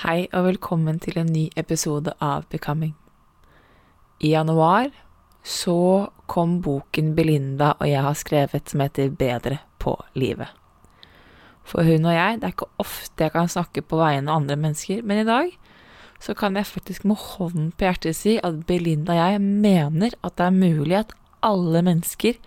Hei 0.00 0.30
og 0.32 0.46
velkommen 0.46 0.96
til 0.96 1.18
en 1.20 1.28
ny 1.28 1.42
episode 1.60 2.14
av 2.24 2.46
Becoming. 2.48 2.94
I 4.24 4.30
januar 4.32 4.86
så 5.44 6.08
kom 6.24 6.54
boken 6.64 7.10
Belinda 7.18 7.74
og 7.74 7.84
jeg 7.84 8.00
har 8.06 8.16
skrevet 8.16 8.72
som 8.72 8.80
heter 8.80 9.10
Bedre 9.12 9.58
på 9.76 9.92
livet. 10.16 10.48
For 11.68 11.84
hun 11.84 12.08
og 12.08 12.16
jeg, 12.16 12.40
det 12.40 12.48
er 12.48 12.56
ikke 12.56 12.70
ofte 12.80 13.28
jeg 13.28 13.34
kan 13.36 13.52
snakke 13.52 13.84
på 13.84 14.00
vegne 14.00 14.32
av 14.32 14.40
andre 14.40 14.56
mennesker, 14.64 15.04
men 15.04 15.20
i 15.20 15.28
dag 15.28 15.52
så 16.16 16.32
kan 16.32 16.56
jeg 16.56 16.70
faktisk 16.72 17.04
med 17.04 17.20
hånden 17.20 17.68
på 17.76 17.90
hjertet 17.90 18.16
si 18.16 18.38
at 18.40 18.64
Belinda 18.72 19.18
og 19.18 19.20
jeg 19.20 19.44
mener 19.44 20.16
at 20.24 20.40
det 20.40 20.48
er 20.48 20.58
mulig 20.62 21.00
at 21.02 21.16
alle 21.44 21.84
mennesker, 21.84 22.40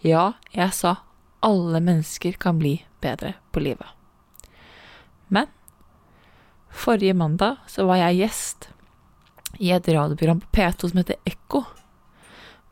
ja, 0.00 0.30
jeg 0.56 0.80
sa 0.80 0.96
alle 1.44 1.84
mennesker 1.84 2.40
kan 2.40 2.56
bli 2.56 2.78
bedre 3.04 3.36
på 3.52 3.68
livet. 3.68 3.92
Men 5.28 5.52
forrige 6.70 7.14
mandag 7.14 7.60
så 7.68 7.84
var 7.88 8.00
jeg 8.00 8.22
gjest 8.22 8.70
i 9.60 9.72
et 9.74 9.88
radioprogram 9.88 10.40
på 10.40 10.52
P2 10.56 10.90
som 10.90 11.00
heter 11.02 11.20
Ekko, 11.28 11.64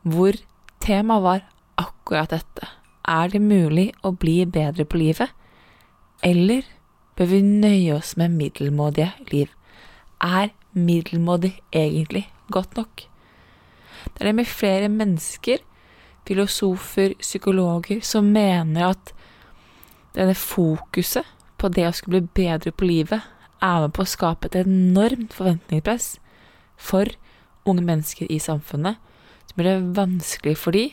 hvor 0.07 0.37
temaet 0.81 1.25
var 1.25 1.45
akkurat 1.79 2.31
dette. 2.33 2.67
Er 3.09 3.29
det 3.31 3.41
mulig 3.41 3.91
å 4.05 4.13
bli 4.15 4.43
bedre 4.45 4.85
på 4.85 4.99
livet, 5.01 5.29
eller 6.25 6.65
bør 7.17 7.31
vi 7.31 7.41
nøye 7.43 7.95
oss 7.97 8.15
med 8.19 8.35
middelmådige 8.37 9.11
liv? 9.31 9.51
Er 10.23 10.51
middelmådig 10.73 11.55
egentlig 11.75 12.27
godt 12.51 12.77
nok? 12.77 13.05
Det 14.03 14.21
er 14.21 14.29
det 14.29 14.35
med 14.35 14.47
flere 14.47 14.89
mennesker, 14.89 15.59
filosofer, 16.27 17.15
psykologer, 17.19 18.01
som 18.05 18.29
mener 18.31 18.91
at 18.91 19.13
denne 20.15 20.35
fokuset 20.37 21.27
på 21.59 21.69
det 21.73 21.87
å 21.87 21.95
skulle 21.95 22.21
bli 22.21 22.45
bedre 22.45 22.71
på 22.71 22.87
livet, 22.87 23.25
er 23.61 23.85
med 23.85 23.93
på 23.95 24.03
å 24.03 24.09
skape 24.09 24.49
et 24.49 24.57
enormt 24.63 25.35
forventningspress 25.35 26.17
for 26.79 27.11
unge 27.67 27.83
mennesker 27.85 28.29
i 28.31 28.39
samfunnet, 28.39 28.97
som 29.49 29.61
gjør 29.61 29.69
det 29.69 29.97
vanskelig 29.97 30.57
for 30.57 30.75
de 30.75 30.89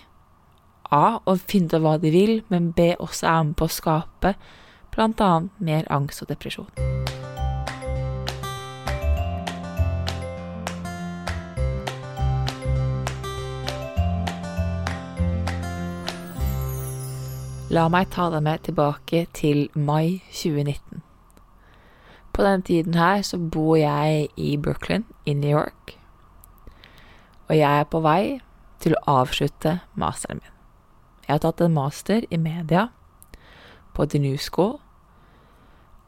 A. 0.91 1.19
å 1.27 1.35
finne 1.37 1.67
ut 1.67 1.75
av 1.75 1.83
hva 1.83 1.97
de 1.99 2.11
vil, 2.15 2.43
men 2.49 2.71
B. 2.73 2.95
også 2.99 3.27
er 3.27 3.43
med 3.43 3.57
på 3.59 3.67
å 3.67 3.77
skape 3.77 4.37
bl.a. 4.95 5.33
mer 5.59 5.87
angst 5.91 6.23
og 6.23 6.31
depresjon. 6.31 6.71
La 17.67 17.89
meg 17.91 18.13
ta 18.15 18.29
deg 18.31 18.45
med 18.47 18.63
tilbake 18.69 19.27
til 19.35 19.67
mai 19.75 20.23
2019. 20.31 21.06
På 22.37 22.45
den 22.45 22.63
tiden 22.63 22.95
her 22.95 23.23
så 23.25 23.39
bor 23.41 23.79
jeg 23.81 24.29
i 24.37 24.57
Brooklyn 24.61 25.07
i 25.25 25.33
New 25.33 25.55
York, 25.57 25.95
og 27.49 27.57
jeg 27.57 27.81
er 27.81 27.89
på 27.89 28.03
vei 28.05 28.41
til 28.85 28.93
å 28.93 29.23
avslutte 29.23 29.79
masteren 29.97 30.43
min. 30.43 30.53
Jeg 31.25 31.33
har 31.33 31.41
tatt 31.47 31.65
en 31.65 31.73
master 31.73 32.27
i 32.29 32.37
media 32.37 32.91
på 33.97 34.05
The 34.05 34.21
New 34.21 34.37
School, 34.37 34.77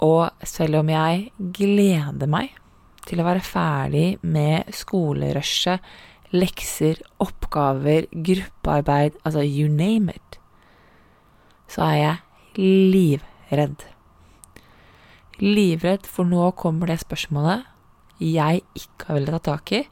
og 0.05 0.45
selv 0.45 0.83
om 0.83 0.93
jeg 0.93 1.33
gleder 1.57 2.29
meg 2.29 2.53
til 3.09 3.23
å 3.23 3.27
være 3.31 3.43
ferdig 3.43 4.07
med 4.21 4.69
skolerushet, 4.77 5.81
lekser, 6.37 7.01
oppgaver, 7.25 8.05
gruppearbeid, 8.13 9.17
altså 9.25 9.41
you 9.49 9.73
name 9.73 10.13
it, 10.13 10.43
så 11.73 11.89
er 11.89 11.97
jeg 12.03 12.19
livredd. 12.61 13.89
Livredd, 15.39 16.07
for 16.11 16.27
nå 16.27 16.51
kommer 16.59 16.91
det 16.91 17.01
spørsmålet 17.05 17.67
jeg 18.19 18.65
ikke 18.75 19.07
har 19.07 19.19
villet 19.19 19.37
ta 19.37 19.55
tak 19.55 19.73
i 19.77 19.85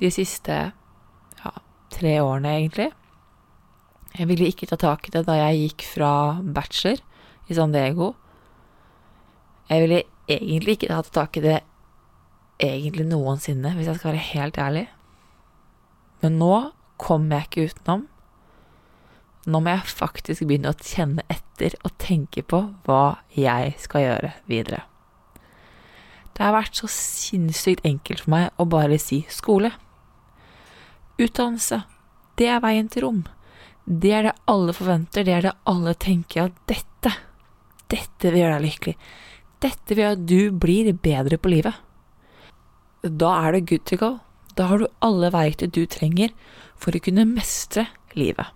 de 0.00 0.08
siste 0.10 0.54
ja, 0.72 1.52
tre 1.94 2.16
årene, 2.18 2.56
egentlig. 2.58 2.88
Jeg 4.16 4.26
ville 4.26 4.48
ikke 4.50 4.66
ta 4.66 4.78
tak 4.80 5.06
i 5.06 5.12
det 5.14 5.22
da 5.28 5.36
jeg 5.38 5.60
gikk 5.60 5.86
fra 5.92 6.12
bachelor 6.42 6.98
i 7.46 7.54
San 7.54 7.74
Diego. 7.74 8.14
Jeg 9.70 9.84
ville 9.84 10.02
egentlig 10.30 10.78
ikke 10.78 10.90
tatt 10.90 11.12
tak 11.14 11.38
i 11.38 11.44
det 11.44 11.60
egentlig 12.60 13.06
noensinne, 13.06 13.76
hvis 13.76 13.86
jeg 13.86 14.00
skal 14.00 14.12
være 14.12 14.28
helt 14.32 14.58
ærlig. 14.58 14.86
Men 16.24 16.40
nå 16.40 16.54
kommer 17.00 17.38
jeg 17.38 17.48
ikke 17.48 17.68
utenom. 17.70 18.08
Nå 19.50 19.58
må 19.64 19.72
jeg 19.72 19.90
faktisk 19.90 20.44
begynne 20.46 20.70
å 20.70 20.78
kjenne 20.78 21.24
etter 21.32 21.74
og 21.82 21.96
tenke 21.98 22.44
på 22.46 22.62
hva 22.86 23.20
jeg 23.34 23.74
skal 23.82 24.04
gjøre 24.04 24.32
videre. 24.50 24.84
Det 26.36 26.44
har 26.46 26.54
vært 26.54 26.78
så 26.78 26.88
sinnssykt 26.88 27.84
enkelt 27.84 28.22
for 28.24 28.32
meg 28.32 28.60
å 28.60 28.68
bare 28.70 28.98
si 29.02 29.24
skole. 29.32 29.72
Utdannelse, 31.20 31.82
det 32.38 32.46
er 32.48 32.62
veien 32.64 32.88
til 32.88 33.04
rom. 33.04 33.24
Det 33.84 34.12
er 34.14 34.28
det 34.28 34.36
alle 34.48 34.72
forventer, 34.76 35.26
det 35.26 35.34
er 35.34 35.48
det 35.48 35.56
alle 35.68 35.96
tenker 35.98 36.46
at 36.46 36.62
dette, 36.70 37.12
dette 37.90 38.30
vil 38.30 38.44
gjøre 38.44 38.60
deg 38.60 38.66
lykkelig. 38.68 38.96
Dette 39.60 39.96
vil 39.96 40.04
gjøre 40.04 40.16
at 40.16 40.26
du 40.30 40.60
blir 40.62 40.92
bedre 40.94 41.40
på 41.40 41.52
livet. 41.52 41.82
Da 43.02 43.34
er 43.42 43.56
det 43.56 43.66
good 43.68 43.84
to 43.90 43.98
go. 44.00 44.12
Da 44.54 44.70
har 44.70 44.80
du 44.80 44.88
alle 45.04 45.32
verktøy 45.34 45.68
du 45.72 45.82
trenger 45.90 46.32
for 46.80 46.94
å 46.96 47.02
kunne 47.02 47.28
mestre 47.28 47.88
livet. 48.16 48.48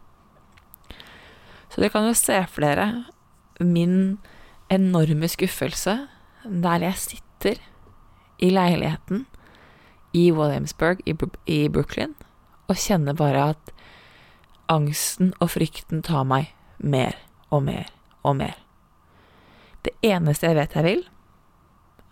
Så 1.74 1.82
dere 1.82 1.90
kan 1.90 2.04
jo 2.06 2.14
se 2.14 2.36
for 2.46 2.62
dere 2.62 2.86
min 3.58 4.20
enorme 4.70 5.26
skuffelse 5.26 5.96
der 6.44 6.84
jeg 6.86 7.00
sitter 7.02 7.58
i 8.38 8.50
leiligheten 8.54 9.24
i 10.14 10.28
Williamsburg 10.30 11.02
i 11.06 11.58
Brooklyn 11.68 12.14
og 12.70 12.78
kjenner 12.78 13.18
bare 13.18 13.48
at 13.56 13.72
angsten 14.70 15.32
og 15.42 15.50
frykten 15.56 16.04
tar 16.06 16.22
meg 16.30 16.52
mer 16.78 17.18
og 17.50 17.66
mer 17.66 17.90
og 18.22 18.38
mer. 18.38 18.54
Det 19.82 19.96
eneste 20.06 20.46
jeg 20.46 20.60
vet 20.60 20.78
jeg 20.78 20.86
vil, 20.86 21.02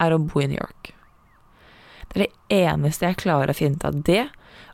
er 0.03 0.13
å 0.13 0.19
bo 0.19 0.43
i 0.43 0.51
New 0.51 0.59
York. 0.59 0.91
Det 2.11 2.19
er 2.19 2.27
det 2.27 2.67
eneste 2.67 3.07
jeg 3.07 3.23
klarer 3.23 3.55
å 3.55 3.57
finne 3.57 3.79
ut 3.79 3.87
av 3.89 4.03
det, 4.11 4.27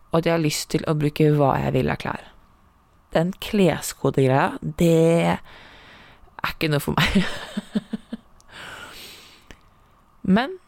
og 0.08 0.22
at 0.22 0.26
jeg 0.26 0.34
har 0.34 0.42
lyst 0.48 0.70
til 0.72 0.88
å 0.88 0.96
bruke 0.96 1.28
hva 1.36 1.52
jeg 1.60 1.76
vil 1.76 1.92
av 1.92 2.00
klær. 2.00 2.24
Den 3.16 3.32
kleskodegreia, 3.40 4.58
det 4.60 5.32
er 5.32 6.52
ikke 6.52 6.68
noe 6.72 6.82
for 6.82 6.98
meg. 6.98 7.22
Men 10.38 10.58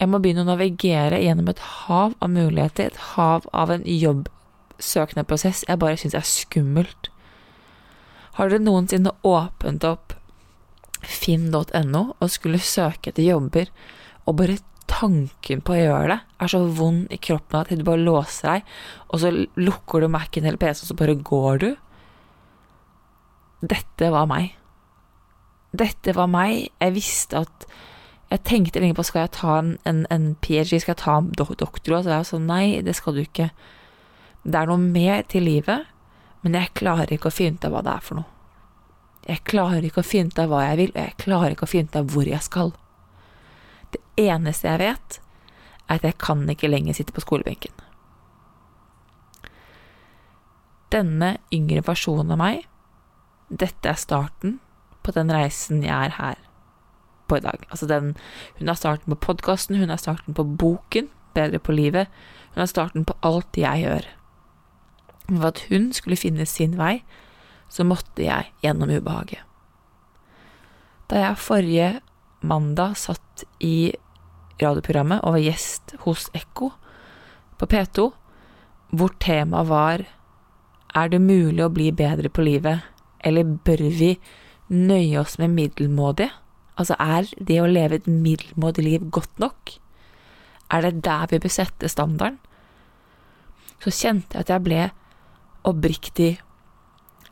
jeg 0.00 0.08
må 0.08 0.20
begynne 0.22 0.46
å 0.46 0.48
navigere 0.48 1.18
gjennom 1.20 1.50
et 1.52 1.60
hav 1.60 2.14
av 2.22 2.30
muligheter, 2.32 2.88
et 2.88 3.00
hav 3.16 3.44
av 3.52 3.72
en 3.74 3.82
jobbsøkende 3.84 5.26
prosess 5.28 5.64
jeg 5.66 5.80
bare 5.82 5.98
syns 6.00 6.16
er 6.16 6.28
skummelt. 6.28 7.10
Har 8.38 8.48
dere 8.48 8.62
noensinne 8.62 9.12
åpnet 9.26 9.84
opp 9.84 10.14
finn.no 11.04 12.02
og 12.12 12.32
skulle 12.32 12.62
søke 12.62 13.10
etter 13.10 13.26
jobber, 13.26 13.68
og 14.24 14.38
bare 14.40 14.60
tanken 14.90 15.62
på 15.64 15.74
å 15.74 15.78
gjøre 15.78 16.08
det 16.10 16.18
er 16.44 16.50
så 16.52 16.60
vond 16.76 17.10
i 17.12 17.18
kroppen 17.22 17.60
at 17.60 17.70
du 17.72 17.84
bare 17.86 18.02
låser 18.02 18.48
deg, 18.48 18.72
og 19.08 19.22
så 19.22 19.30
lukker 19.60 20.02
du 20.02 20.10
Mac-en 20.12 20.48
eller 20.48 20.60
PC-en, 20.60 20.84
og 20.84 20.90
så 20.90 20.98
bare 20.98 21.16
går 21.30 21.62
du? 21.62 21.68
Dette 23.60 24.08
var 24.12 24.28
meg. 24.30 24.54
Dette 25.76 26.14
var 26.16 26.30
meg. 26.32 26.70
Jeg 26.80 26.96
visste 26.96 27.44
at 27.44 27.70
Jeg 28.30 28.44
tenkte 28.46 28.78
lenge 28.78 28.94
på 28.94 29.02
skal 29.02 29.24
jeg 29.24 29.32
ta 29.34 29.56
en, 29.58 29.70
en, 29.90 30.04
en 30.06 30.26
PhD, 30.38 30.76
skal 30.78 30.92
jeg 30.92 31.00
ta 31.00 31.16
en 31.18 31.32
doktor? 31.34 31.56
doktorgrad? 31.64 32.04
Så 32.04 32.12
jeg 32.12 32.20
var 32.20 32.28
sånn 32.28 32.44
nei, 32.46 32.66
det 32.86 32.92
skal 32.94 33.16
du 33.16 33.24
ikke. 33.24 33.48
Det 34.46 34.54
er 34.54 34.70
noe 34.70 34.78
mer 34.78 35.24
til 35.26 35.42
livet, 35.48 35.88
men 36.44 36.54
jeg 36.54 36.70
klarer 36.78 37.10
ikke 37.10 37.26
å 37.26 37.34
finne 37.34 37.58
ut 37.58 37.66
av 37.66 37.74
hva 37.74 37.82
det 37.82 37.96
er 37.96 38.04
for 38.06 38.20
noe. 38.20 38.30
Jeg 39.26 39.42
klarer 39.50 39.82
ikke 39.82 40.04
å 40.04 40.06
finne 40.06 40.30
ut 40.30 40.38
av 40.38 40.52
hva 40.52 40.62
jeg 40.68 40.78
vil, 40.78 40.92
og 40.94 41.02
jeg 41.02 41.18
klarer 41.24 41.56
ikke 41.56 41.66
å 41.66 41.72
finne 41.74 41.90
ut 41.90 41.98
av 41.98 42.14
hvor 42.14 42.30
jeg 42.30 42.46
skal. 42.46 42.70
Eneste 44.18 44.68
jeg 44.68 44.82
vet, 44.82 45.20
er 45.88 46.00
at 46.00 46.06
jeg 46.06 46.18
kan 46.22 46.42
ikke 46.50 46.70
lenger 46.70 46.96
sitte 46.96 47.14
på 47.14 47.22
skolebenken. 47.24 47.72
Denne 50.90 51.36
yngre 51.54 51.84
versjonen 51.86 52.34
av 52.34 52.40
meg, 52.40 52.64
dette 53.50 53.90
er 53.90 53.98
starten 53.98 54.58
på 55.06 55.14
den 55.14 55.30
reisen 55.32 55.84
jeg 55.84 55.94
er 55.94 56.16
her 56.18 56.38
på 57.30 57.38
i 57.38 57.44
dag. 57.44 57.62
Altså 57.70 57.86
den, 57.86 58.14
hun 58.58 58.70
er 58.70 58.78
starten 58.78 59.14
på 59.14 59.20
podkasten, 59.30 59.78
hun 59.78 59.90
er 59.90 60.02
starten 60.02 60.34
på 60.34 60.44
boken 60.44 61.10
Bedre 61.34 61.60
på 61.62 61.70
livet, 61.72 62.08
hun 62.54 62.62
er 62.64 62.66
starten 62.66 63.04
på 63.06 63.14
alt 63.22 63.54
jeg 63.54 63.84
gjør. 63.84 64.06
For 65.28 65.46
at 65.46 65.60
hun 65.68 65.92
skulle 65.94 66.18
finne 66.18 66.46
sin 66.46 66.74
vei, 66.78 67.04
så 67.70 67.86
måtte 67.86 68.24
jeg 68.24 68.50
gjennom 68.64 68.90
ubehaget. 68.90 69.44
Da 71.06 71.22
jeg 71.22 71.38
forrige 71.38 71.90
mandag 72.40 72.96
satt 72.98 73.44
i 73.64 73.92
radioprogrammet 74.60 75.24
og 75.24 75.36
var 75.36 75.44
gjest 75.44 75.94
hos 76.04 76.28
Ekko 76.36 76.70
på 77.60 77.68
P2, 77.68 78.08
hvor 78.96 79.14
temaet 79.22 79.68
var 79.70 80.06
Er 80.90 81.06
det 81.06 81.20
mulig 81.22 81.62
å 81.62 81.70
bli 81.70 81.92
bedre 81.94 82.26
på 82.26 82.42
livet, 82.42 82.80
eller 83.22 83.46
bør 83.46 83.84
vi 83.94 84.16
nøye 84.74 85.20
oss 85.20 85.36
med 85.38 85.52
middelmådige? 85.54 86.32
Altså, 86.74 86.96
er 86.98 87.28
det 87.38 87.60
å 87.62 87.68
leve 87.70 88.00
et 88.00 88.08
middelmådig 88.10 88.84
liv 88.84 89.04
godt 89.14 89.38
nok? 89.38 89.76
Er 90.70 90.82
det 90.82 91.04
der 91.04 91.28
vi 91.30 91.38
bør 91.38 91.52
sette 91.54 91.86
standarden? 91.86 92.40
Så 93.78 93.92
kjente 93.94 94.34
jeg 94.34 94.42
at 94.42 94.50
jeg 94.50 94.64
ble 94.66 94.88
oppriktig 95.62 96.32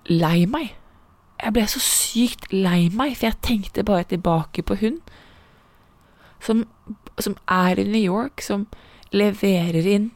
lei 0.07 0.47
meg. 0.47 0.71
Jeg 1.39 1.55
ble 1.55 1.65
så 1.71 1.81
sykt 1.83 2.53
lei 2.53 2.89
meg, 2.91 3.15
for 3.17 3.29
jeg 3.29 3.43
tenkte 3.47 3.87
bare 3.87 4.09
tilbake 4.11 4.65
på 4.67 4.79
hun 4.81 4.99
som, 6.43 6.65
som 7.19 7.37
er 7.51 7.79
i 7.79 7.87
New 7.87 8.03
York, 8.03 8.43
som 8.43 8.67
leverer 9.15 9.87
inn 9.87 10.11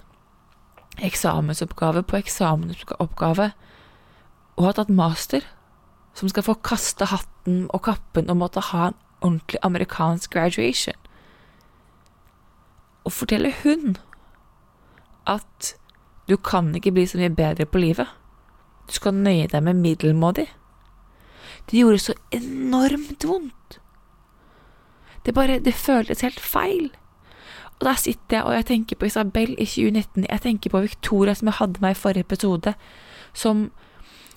eksamensoppgave 1.02 2.02
på 2.02 2.18
eksamensoppgave, 2.18 3.52
og 4.56 4.66
har 4.66 4.76
tatt 4.76 4.92
master, 4.92 5.46
som 6.14 6.28
skal 6.28 6.44
få 6.44 6.58
kaste 6.64 7.08
hatten 7.08 7.64
og 7.72 7.84
kappen 7.86 8.28
og 8.30 8.38
måtte 8.42 8.60
ha 8.72 8.90
en 8.90 8.98
ordentlig 9.22 9.62
amerikansk 9.62 10.34
graduation. 10.34 10.98
Og 13.04 13.12
forteller 13.12 13.54
hun 13.62 13.96
at 15.26 15.74
du 16.28 16.36
kan 16.36 16.74
ikke 16.74 16.92
bli 16.92 17.06
så 17.06 17.18
mye 17.18 17.32
bedre 17.34 17.66
på 17.66 17.80
livet. 17.82 18.10
Du 18.86 18.92
skal 18.98 19.14
nøye 19.14 19.48
deg 19.50 19.62
med 19.62 19.80
middelmådig. 19.80 20.46
Det 21.70 21.78
gjorde 21.78 21.98
så 21.98 22.14
enormt 22.30 23.24
vondt. 23.24 23.78
Det 25.22 25.34
bare 25.34 25.60
Det 25.60 25.74
føltes 25.74 26.20
helt 26.20 26.40
feil. 26.40 26.90
Og 27.80 27.86
der 27.86 27.98
sitter 27.98 28.36
jeg 28.36 28.44
og 28.44 28.54
jeg 28.54 28.66
tenker 28.66 28.96
på 28.96 29.06
Isabel 29.06 29.54
i 29.58 29.66
2019. 29.66 30.26
Jeg 30.28 30.40
tenker 30.40 30.70
på 30.70 30.80
Victoria 30.80 31.34
som 31.34 31.48
jeg 31.48 31.58
hadde 31.58 31.80
med 31.80 31.90
i 31.90 31.98
forrige 31.98 32.26
episode, 32.26 32.74
som 33.34 33.70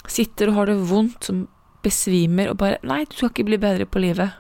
sitter 0.08 0.50
og 0.50 0.54
har 0.54 0.66
det 0.66 0.90
vondt, 0.90 1.26
som 1.26 1.48
besvimer 1.86 2.50
og 2.50 2.58
bare 2.58 2.80
Nei, 2.84 3.04
du 3.06 3.14
skal 3.16 3.30
ikke 3.30 3.46
bli 3.46 3.58
bedre 3.62 3.86
på 3.86 4.02
livet. 4.02 4.34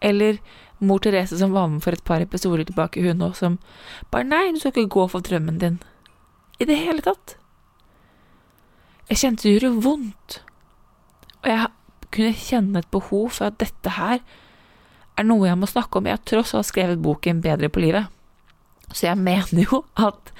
Eller 0.00 0.40
mor 0.80 0.98
Therese 0.98 1.38
som 1.38 1.52
var 1.52 1.68
med 1.68 1.82
for 1.84 1.92
et 1.92 2.04
par 2.04 2.24
episoder 2.24 2.64
tilbake, 2.64 3.02
hun 3.04 3.22
òg, 3.22 3.36
som 3.36 3.58
bare 4.10 4.24
Nei, 4.24 4.52
du 4.52 4.60
skal 4.60 4.72
ikke 4.72 4.96
gå 4.96 5.06
for 5.12 5.20
drømmen 5.20 5.60
din. 5.60 5.78
I 6.60 6.64
det 6.64 6.78
hele 6.78 7.04
tatt. 7.04 7.36
Jeg 9.10 9.18
kjente 9.18 9.48
det 9.48 9.58
gjorde 9.58 9.84
vondt. 9.84 10.40
Og 11.42 11.50
jeg 11.50 11.68
kunne 12.12 12.34
kjenne 12.36 12.82
et 12.82 12.90
behov 12.92 13.30
for 13.38 13.50
at 13.50 13.60
dette 13.60 13.94
her 13.96 14.20
er 15.18 15.28
noe 15.28 15.46
jeg 15.48 15.58
må 15.60 15.68
snakke 15.68 15.98
om. 15.98 16.08
Jeg 16.08 16.18
har 16.18 16.26
tross 16.28 16.54
alt 16.56 16.68
skrevet 16.68 17.02
boken 17.02 17.42
Bedre 17.44 17.70
på 17.72 17.82
livet. 17.84 18.08
Så 18.92 19.06
jeg 19.08 19.18
mener 19.18 19.64
jo 19.64 19.82
at 19.96 20.32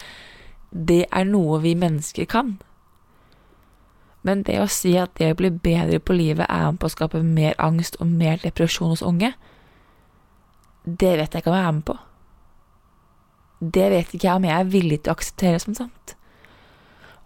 det 0.73 1.05
er 1.13 1.29
noe 1.29 1.61
vi 1.65 1.75
mennesker 1.77 2.29
kan. 2.29 2.57
Men 4.23 4.45
det 4.47 4.61
å 4.63 4.69
si 4.71 4.95
at 5.01 5.17
det 5.19 5.33
å 5.33 5.39
bli 5.39 5.51
bedre 5.51 5.99
på 5.99 6.15
livet 6.15 6.47
er 6.49 6.71
med 6.71 6.81
på 6.81 6.89
å 6.89 6.95
skape 6.95 7.23
mer 7.27 7.57
angst 7.59 7.99
og 8.01 8.09
mer 8.09 8.39
depresjon 8.43 8.93
hos 8.93 9.03
unge, 9.03 9.33
det 10.85 11.17
vet 11.19 11.35
jeg 11.35 11.43
ikke 11.43 11.51
om 11.51 11.59
jeg 11.59 11.67
er 11.67 11.77
med 11.79 11.87
på. 11.91 11.97
Det 13.63 13.89
vet 13.93 14.15
ikke 14.15 14.29
jeg 14.29 14.41
om 14.41 14.47
jeg 14.47 14.59
er 14.59 14.71
villig 14.71 15.01
til 15.03 15.13
å 15.13 15.17
akseptere 15.17 15.61
som 15.63 15.77
sant. 15.79 16.15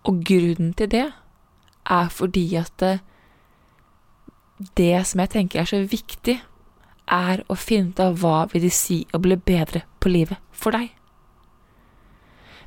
Og 0.08 0.20
grunnen 0.26 0.72
til 0.76 0.90
det 0.92 1.06
er 1.87 2.10
fordi 2.12 2.46
at 2.60 2.82
det, 4.58 5.06
som 5.06 5.20
jeg 5.20 5.32
tenker 5.34 5.62
er 5.62 5.68
så 5.68 5.82
viktig, 5.84 6.38
er 7.06 7.42
å 7.46 7.56
finne 7.58 7.92
ut 7.92 8.02
av 8.02 8.16
hva 8.22 8.46
vil 8.50 8.64
det 8.66 8.74
si 8.74 9.04
å 9.14 9.20
bli 9.22 9.36
bedre 9.36 9.84
på 10.02 10.10
livet 10.10 10.40
for 10.50 10.74
deg. 10.74 10.90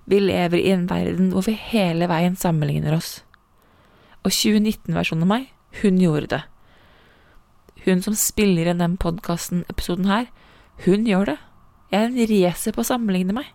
Vi 0.10 0.20
lever 0.22 0.58
i 0.58 0.72
en 0.74 0.88
verden 0.90 1.34
hvor 1.34 1.46
vi 1.46 1.58
hele 1.60 2.08
veien 2.10 2.38
sammenligner 2.40 2.96
oss. 2.96 3.20
Og 4.24 4.32
2019-versjonen 4.34 5.26
av 5.28 5.32
meg, 5.34 5.52
hun 5.82 6.00
gjorde 6.02 6.32
det. 6.34 6.42
Hun 7.86 8.02
som 8.04 8.18
spiller 8.18 8.70
inn 8.70 8.82
den 8.82 8.98
podkasten-episoden 9.00 10.10
her, 10.10 10.28
hun 10.86 11.06
gjør 11.08 11.34
det. 11.34 11.38
Jeg 11.92 12.00
er 12.00 12.10
en 12.10 12.30
racer 12.32 12.76
på 12.76 12.84
å 12.84 12.90
sammenligne 12.90 13.36
meg 13.36 13.54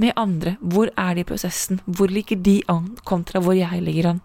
med 0.00 0.16
andre. 0.16 0.56
Hvor 0.60 0.90
er 0.96 1.14
de 1.14 1.24
i 1.24 1.28
prosessen? 1.28 1.80
Hvor 1.86 2.10
ligger 2.12 2.38
de 2.40 2.60
an 2.68 2.96
kontra 3.04 3.40
hvor 3.44 3.56
jeg 3.56 3.82
ligger 3.84 4.14
an? 4.14 4.20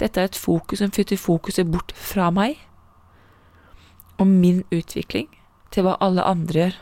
Dette 0.00 0.20
er 0.20 0.30
et 0.30 0.38
fokus 0.38 0.82
som 0.82 0.92
flytter 0.92 1.20
fokuset 1.20 1.68
bort 1.72 1.92
fra 1.96 2.30
meg 2.34 2.58
og 4.20 4.26
min 4.28 4.62
utvikling 4.72 5.28
til 5.72 5.86
hva 5.86 5.96
alle 6.00 6.24
andre 6.24 6.60
gjør. 6.60 6.76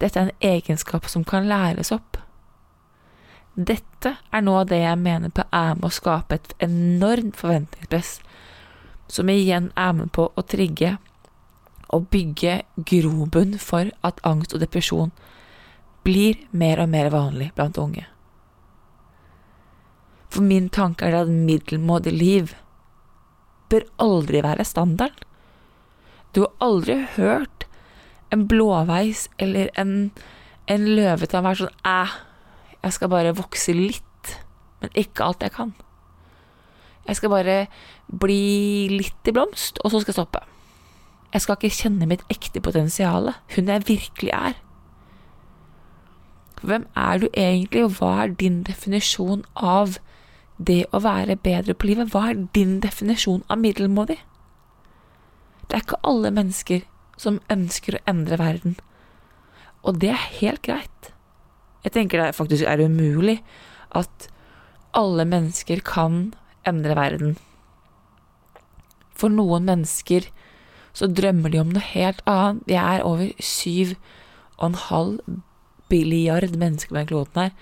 Dette 0.00 0.20
er 0.20 0.28
en 0.28 0.44
egenskap 0.44 1.06
som 1.08 1.24
kan 1.24 1.48
læres 1.48 1.92
opp. 1.94 2.18
Dette 3.54 4.16
er 4.34 4.42
noe 4.42 4.64
av 4.64 4.70
det 4.72 4.80
jeg 4.82 4.98
mener 4.98 5.30
på 5.30 5.44
er 5.54 5.76
med 5.78 5.86
å 5.88 5.94
skape 5.94 6.36
et 6.40 6.54
enormt 6.64 7.36
forventningspress, 7.38 8.18
som 9.08 9.30
igjen 9.30 9.70
er 9.78 9.92
med 9.94 10.10
på 10.16 10.26
å 10.34 10.46
trigge 10.48 10.96
og 11.94 12.08
bygge 12.10 12.62
grobunn 12.90 13.54
for 13.62 13.92
at 14.02 14.20
angst 14.26 14.56
og 14.56 14.64
depresjon 14.64 15.12
blir 16.04 16.40
mer 16.50 16.82
og 16.82 16.90
mer 16.90 17.12
vanlig 17.14 17.52
blant 17.54 17.78
unge. 17.78 18.08
For 20.34 20.42
min 20.42 20.66
tanke 20.74 21.06
er 21.06 21.14
at 21.20 21.30
middelmådig 21.30 22.12
liv 22.12 22.54
bør 23.70 23.86
aldri 24.02 24.42
være 24.42 24.66
standarden. 24.66 25.30
Du 26.34 26.42
har 26.42 26.52
aldri 26.66 26.96
hørt 27.14 27.68
en 28.34 28.48
blåveis 28.50 29.28
eller 29.38 29.70
en, 29.78 30.10
en 30.66 30.88
løvetann 30.96 31.46
være 31.46 31.60
sånn 31.62 31.86
æh, 31.86 32.16
jeg 32.82 32.96
skal 32.96 33.12
bare 33.12 33.36
vokse 33.38 33.72
litt, 33.76 34.32
men 34.82 34.90
ikke 34.98 35.28
alt 35.28 35.46
jeg 35.46 35.54
kan. 35.54 35.70
Jeg 37.06 37.20
skal 37.20 37.30
bare 37.30 37.56
bli 38.10 38.88
litt 38.90 39.30
i 39.30 39.34
blomst, 39.36 39.78
og 39.84 39.92
så 39.92 40.00
skal 40.02 40.12
jeg 40.12 40.18
stoppe. 40.18 40.42
Jeg 41.34 41.44
skal 41.44 41.58
ikke 41.58 41.76
kjenne 41.78 42.08
mitt 42.10 42.24
ekte 42.32 42.62
potensial, 42.64 43.30
hun 43.54 43.70
jeg 43.70 43.86
virkelig 43.86 44.34
er. 44.34 44.58
Hvem 46.64 46.88
er 46.96 47.22
du 47.22 47.28
egentlig, 47.30 47.84
og 47.84 48.00
hva 48.00 48.12
er 48.24 48.34
din 48.40 48.62
definisjon 48.66 49.44
av 49.54 49.98
det 50.58 50.84
å 50.94 51.00
være 51.02 51.36
bedre 51.36 51.74
på 51.74 51.90
livet? 51.90 52.12
Hva 52.12 52.30
er 52.30 52.46
din 52.56 52.78
definisjon 52.84 53.42
av 53.50 53.60
middelmådig? 53.62 54.18
Det 55.64 55.78
er 55.78 55.84
ikke 55.84 56.02
alle 56.06 56.30
mennesker 56.34 56.84
som 57.20 57.40
ønsker 57.50 57.96
å 57.98 58.04
endre 58.10 58.38
verden, 58.40 58.76
og 59.84 60.00
det 60.02 60.12
er 60.14 60.30
helt 60.40 60.62
greit. 60.66 61.10
Jeg 61.84 61.92
tenker 61.96 62.20
det 62.20 62.36
faktisk 62.36 62.64
er 62.64 62.80
umulig 62.80 63.40
at 63.94 64.28
alle 64.96 65.26
mennesker 65.28 65.82
kan 65.84 66.32
endre 66.66 66.96
verden. 66.96 67.36
For 69.14 69.30
noen 69.30 69.66
mennesker 69.68 70.30
så 70.94 71.08
drømmer 71.10 71.52
de 71.52 71.60
om 71.60 71.72
noe 71.74 71.84
helt 71.84 72.22
annet. 72.30 72.62
Vi 72.70 72.78
er 72.78 73.04
over 73.04 73.30
syv 73.42 73.96
og 74.56 74.70
en 74.70 74.80
halv 74.86 75.40
billiard 75.90 76.56
mennesker 76.56 76.94
på 76.94 77.00
den 77.00 77.10
kloden 77.10 77.42
her. 77.42 77.54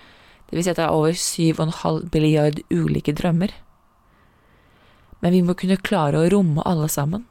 Det 0.52 0.59
vil 0.59 0.66
si 0.66 0.71
at 0.75 0.76
det 0.76 0.85
er 0.85 0.92
over 0.92 1.14
syv 1.16 1.61
og 1.62 1.62
en 1.64 1.78
halv 1.78 2.09
billiard 2.12 2.59
ulike 2.68 3.14
drømmer. 3.16 3.54
Men 5.25 5.32
vi 5.32 5.38
må 5.49 5.54
kunne 5.56 5.78
klare 5.80 6.18
å 6.21 6.26
romme 6.28 6.61
alle 6.68 6.90
sammen. 6.92 7.23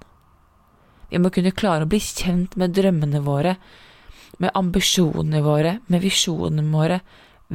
Vi 1.12 1.20
må 1.22 1.30
kunne 1.30 1.52
klare 1.54 1.86
å 1.86 1.92
bli 1.92 2.00
kjent 2.02 2.56
med 2.58 2.74
drømmene 2.74 3.20
våre, 3.22 3.60
med 4.42 4.56
ambisjonene 4.58 5.42
våre, 5.46 5.76
med 5.86 6.02
visjonene 6.02 6.66
våre, 6.74 6.98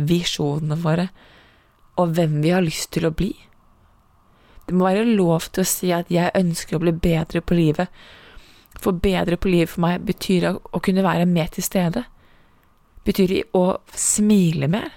visjonene 0.06 0.78
våre, 0.84 1.08
og 1.98 2.12
hvem 2.14 2.36
vi 2.44 2.52
har 2.54 2.62
lyst 2.62 2.92
til 2.94 3.08
å 3.08 3.10
bli. 3.16 3.32
Det 4.68 4.76
må 4.76 4.86
være 4.86 5.02
lov 5.18 5.48
til 5.50 5.64
å 5.64 5.70
si 5.72 5.90
at 5.90 6.12
jeg 6.14 6.30
ønsker 6.30 6.78
å 6.78 6.82
bli 6.84 6.92
bedre 6.94 7.42
på 7.42 7.58
livet, 7.58 7.90
for 8.78 9.02
bedre 9.02 9.34
på 9.34 9.50
livet 9.50 9.72
for 9.74 9.82
meg 9.82 10.06
betyr 10.06 10.46
å 10.52 10.82
kunne 10.84 11.02
være 11.02 11.26
mer 11.26 11.50
til 11.50 11.66
stede, 11.66 12.04
betyr 13.02 13.34
å 13.58 13.64
smile 13.98 14.70
mer, 14.70 14.94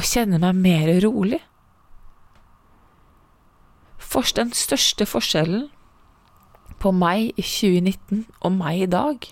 og 0.00 0.06
kjenne 0.08 0.40
meg 0.40 0.56
mer 0.56 0.88
rolig. 1.04 1.42
For 4.00 4.24
den 4.36 4.54
største 4.56 5.04
forskjellen 5.06 5.66
på 6.80 6.92
meg 6.96 7.36
i 7.36 7.44
2019 7.44 8.24
og 8.40 8.54
meg 8.56 8.86
i 8.86 8.88
dag, 8.88 9.28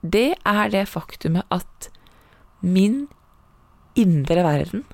det 0.00 0.30
er 0.48 0.72
det 0.72 0.86
faktumet 0.88 1.44
at 1.52 1.90
min 2.64 3.04
indre 3.98 4.44
verden 4.46 4.86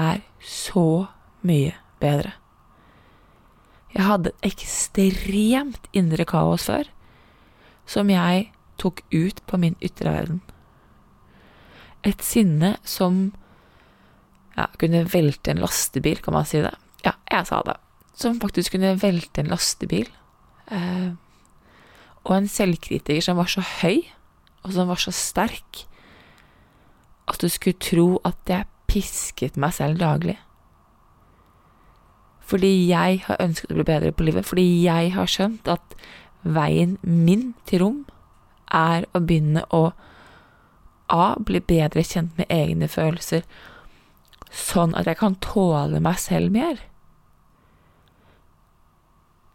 er 0.00 0.22
så 0.40 1.10
mye 1.44 1.74
bedre. 2.00 2.32
Jeg 3.92 4.06
hadde 4.06 4.32
et 4.32 4.54
ekstremt 4.54 5.90
indre 5.92 6.24
kaos 6.24 6.70
før, 6.70 6.88
som 7.84 8.08
jeg 8.08 8.48
tok 8.80 9.02
ut 9.12 9.42
på 9.44 9.60
min 9.60 9.76
ytre 9.84 10.14
verden. 10.14 10.40
Et 12.06 12.24
sinne 12.24 12.74
som 12.86 13.30
ja, 14.56 14.66
kunne 14.80 15.04
velte 15.12 15.52
en 15.52 15.62
lastebil, 15.62 16.20
kan 16.24 16.36
man 16.36 16.48
si 16.48 16.62
det. 16.64 16.72
Ja, 17.04 17.14
jeg 17.30 17.48
sa 17.48 17.60
det. 17.66 17.76
Som 18.16 18.40
faktisk 18.40 18.76
kunne 18.76 18.96
velte 19.00 19.42
en 19.42 19.52
lastebil. 19.52 20.08
Eh, 20.72 21.12
og 22.24 22.36
en 22.36 22.48
selvkritiker 22.50 23.24
som 23.24 23.40
var 23.40 23.48
så 23.50 23.64
høy, 23.64 24.02
og 24.64 24.74
som 24.76 24.90
var 24.90 25.00
så 25.00 25.12
sterk, 25.14 25.86
at 27.30 27.40
du 27.40 27.48
skulle 27.48 27.80
tro 27.80 28.20
at 28.26 28.38
jeg 28.48 28.68
pisket 28.90 29.58
meg 29.60 29.74
selv 29.76 30.00
daglig. 30.02 30.36
Fordi 32.50 32.72
jeg 32.88 33.22
har 33.28 33.38
ønsket 33.40 33.70
å 33.70 33.78
bli 33.78 33.86
bedre 33.86 34.12
på 34.12 34.26
livet, 34.26 34.46
fordi 34.46 34.66
jeg 34.82 35.12
har 35.14 35.30
skjønt 35.30 35.68
at 35.70 35.94
veien 36.42 36.96
min 37.02 37.52
til 37.68 37.84
rom 37.84 38.00
er 38.74 39.06
å 39.14 39.22
begynne 39.22 39.62
å 39.70 39.90
A. 41.10 41.34
Bli 41.38 41.60
bedre 41.60 42.04
kjent 42.06 42.38
med 42.38 42.50
egne 42.52 42.88
følelser, 42.90 43.44
sånn 44.50 44.94
at 44.98 45.10
jeg 45.10 45.18
kan 45.20 45.36
tåle 45.44 46.00
meg 46.02 46.18
selv 46.22 46.54
mer. 46.54 46.80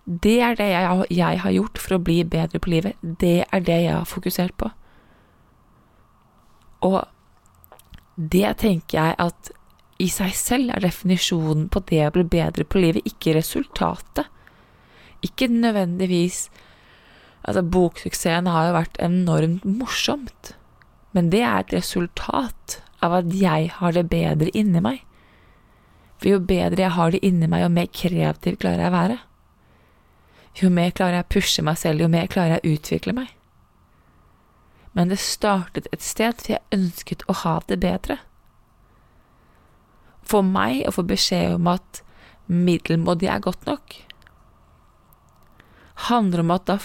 Det 0.06 0.38
er 0.46 0.58
det 0.60 0.68
jeg, 0.70 1.40
har 1.42 1.52
gjort 1.52 1.82
for 1.82 1.98
å 1.98 2.04
bli 2.04 2.20
bedre 2.30 2.62
på 2.62 2.70
livet. 2.76 3.00
Det 3.02 3.40
er 3.50 3.64
det 3.66 3.80
jeg 3.88 3.96
har 3.96 4.06
fokusert 4.06 4.54
på. 4.60 4.70
Og 6.86 7.02
det 8.16 8.52
tenker 8.62 9.00
jeg 9.00 9.16
at 9.18 9.50
i 9.98 10.10
seg 10.12 10.36
selv 10.38 10.76
er 10.76 10.84
definisjonen 10.84 11.70
på 11.72 11.82
det 11.90 12.04
å 12.06 12.14
bli 12.14 12.26
bedre 12.36 12.68
på 12.68 12.84
livet, 12.84 13.08
ikke 13.08 13.34
resultatet. 13.40 14.30
Ikke 15.26 15.50
nødvendigvis 15.50 16.50
Altså, 17.46 17.62
boksuksessen 17.62 18.48
har 18.50 18.64
jo 18.66 18.74
vært 18.74 18.96
enormt 19.06 19.66
morsomt, 19.70 20.56
men 21.16 21.32
det 21.32 21.42
er 21.48 21.62
et 21.62 21.74
resultat 21.78 22.80
av 23.06 23.14
at 23.22 23.32
jeg 23.34 23.70
har 23.78 23.96
det 23.96 24.10
bedre 24.12 24.52
inni 24.58 24.82
meg. 24.84 25.00
For 26.20 26.34
jo 26.34 26.42
bedre 26.44 26.84
jeg 26.84 26.96
har 26.96 27.14
det 27.14 27.24
inni 27.24 27.48
meg, 27.48 27.64
jo 27.64 27.72
mer 27.72 27.88
kreativ 27.92 28.60
klarer 28.60 28.86
jeg 28.86 28.92
å 28.92 28.96
være. 28.96 29.18
Jo 30.60 30.72
mer 30.72 30.94
klarer 30.96 31.20
jeg 31.20 31.28
å 31.28 31.34
pushe 31.36 31.66
meg 31.68 31.80
selv, 31.80 32.04
jo 32.04 32.12
mer 32.12 32.28
klarer 32.32 32.58
jeg 32.58 32.64
å 32.64 32.76
utvikle 32.76 33.16
meg. 33.16 33.32
Men 34.96 35.12
det 35.12 35.20
startet 35.20 35.90
et 35.92 36.04
sted, 36.04 36.40
for 36.40 36.56
jeg 36.56 36.76
ønsket 36.76 37.26
å 37.28 37.36
ha 37.44 37.58
det 37.68 37.82
bedre. 37.84 38.20
For 40.26 40.44
meg 40.44 40.86
å 40.88 40.96
få 40.96 41.04
beskjed 41.08 41.58
om 41.58 41.68
at 41.72 42.02
middelmådig 42.48 43.28
er 43.32 43.44
godt 43.44 43.68
nok, 43.68 44.00
handler 46.10 46.44
om 46.44 46.56
at 46.56 46.68
da 46.68 46.80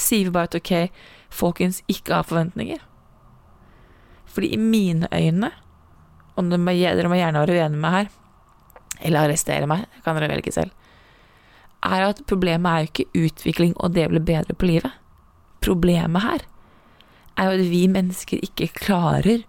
sier 0.00 0.28
vi 0.28 0.32
bare 0.32 0.48
at 0.48 0.56
ok, 0.56 0.72
folkens, 1.32 1.82
ikke 1.88 2.16
ha 2.16 2.24
forventninger. 2.24 2.80
Fordi 4.30 4.52
i 4.54 4.60
mine 4.60 5.08
øyne, 5.12 5.50
og 6.36 6.50
dere 6.50 6.62
må, 6.62 6.74
gjerne 6.74 7.42
være 7.42 7.56
uenige 7.56 7.70
med 7.74 7.82
meg 7.82 7.96
her, 7.96 8.12
eller 9.00 9.26
arrestere 9.26 9.68
meg, 9.68 9.86
kan 10.04 10.16
dere 10.16 10.30
velge 10.30 10.52
selv, 10.54 10.72
er 11.80 12.06
at 12.10 12.22
problemet 12.28 12.70
er 12.70 12.82
jo 12.82 12.90
ikke 12.90 13.26
utvikling 13.26 13.74
og 13.80 13.94
det 13.96 14.06
å 14.06 14.12
bli 14.12 14.22
bedre 14.32 14.56
på 14.56 14.68
livet. 14.68 14.92
Problemet 15.64 16.24
her 16.24 16.44
er 17.40 17.48
jo 17.48 17.56
at 17.56 17.70
vi 17.72 17.84
mennesker 17.88 18.42
ikke 18.44 18.72
klarer 18.76 19.44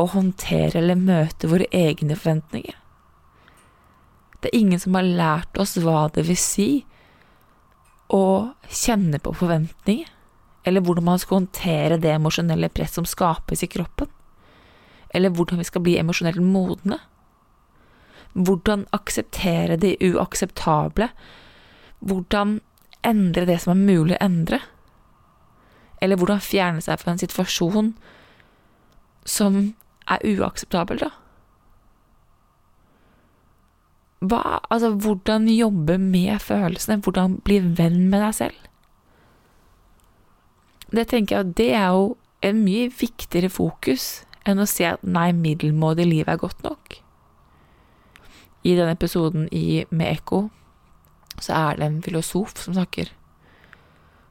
å 0.00 0.06
håndtere 0.14 0.80
eller 0.80 0.96
møte 0.96 1.50
våre 1.50 1.68
egne 1.76 2.16
forventninger. 2.16 2.76
Det 4.40 4.48
er 4.48 4.56
ingen 4.56 4.80
som 4.80 4.96
har 4.96 5.04
lært 5.04 5.60
oss 5.60 5.76
hva 5.80 6.06
det 6.14 6.24
vil 6.28 6.38
si 6.40 6.70
å 8.10 8.24
kjenne 8.66 9.20
på 9.22 9.34
forventninger, 9.36 10.08
eller 10.64 10.84
hvordan 10.84 11.04
man 11.04 11.20
skal 11.20 11.40
håndtere 11.40 11.98
det 12.00 12.12
emosjonelle 12.14 12.68
press 12.68 12.98
som 12.98 13.06
skapes 13.08 13.62
i 13.64 13.70
kroppen, 13.70 14.10
eller 15.14 15.32
hvordan 15.34 15.58
vi 15.58 15.68
skal 15.68 15.84
bli 15.84 15.96
emosjonelt 15.98 16.42
modne. 16.44 17.00
Hvordan 18.32 18.84
akseptere 18.94 19.78
det 19.80 19.96
uakseptable, 20.06 21.08
hvordan 21.98 22.60
endre 23.06 23.46
det 23.48 23.58
som 23.62 23.72
er 23.74 23.88
mulig 23.88 24.18
å 24.18 24.24
endre, 24.24 24.60
eller 26.00 26.16
hvordan 26.20 26.44
fjerne 26.44 26.84
seg 26.84 27.00
fra 27.00 27.14
en 27.14 27.20
situasjon 27.20 27.90
som 29.28 29.58
er 30.10 30.24
uakseptabel, 30.24 31.02
da. 31.02 31.10
Hva, 34.20 34.60
altså, 34.68 34.92
hvordan 35.00 35.48
jobbe 35.48 35.96
med 36.00 36.42
følelsene, 36.44 37.00
hvordan 37.04 37.38
bli 37.44 37.60
venn 37.64 38.02
med 38.12 38.20
deg 38.20 38.36
selv? 38.36 38.69
Det 40.90 41.06
tenker 41.10 41.36
jeg 41.36 41.46
at 41.46 41.56
det 41.58 41.70
er 41.78 41.92
jo 41.94 42.16
en 42.42 42.64
mye 42.64 42.88
viktigere 42.90 43.50
fokus 43.52 44.24
enn 44.48 44.62
å 44.62 44.66
si 44.68 44.86
at 44.88 45.02
nei, 45.04 45.30
middelmådig 45.36 46.06
liv 46.08 46.30
er 46.30 46.40
godt 46.40 46.64
nok. 46.64 46.96
I 48.64 48.74
denne 48.76 48.96
episoden 48.96 49.46
i, 49.54 49.84
med 49.90 50.16
Ekko 50.18 50.48
så 51.40 51.54
er 51.56 51.78
det 51.78 51.86
en 51.86 52.00
filosof 52.04 52.56
som 52.60 52.76
snakker, 52.76 53.12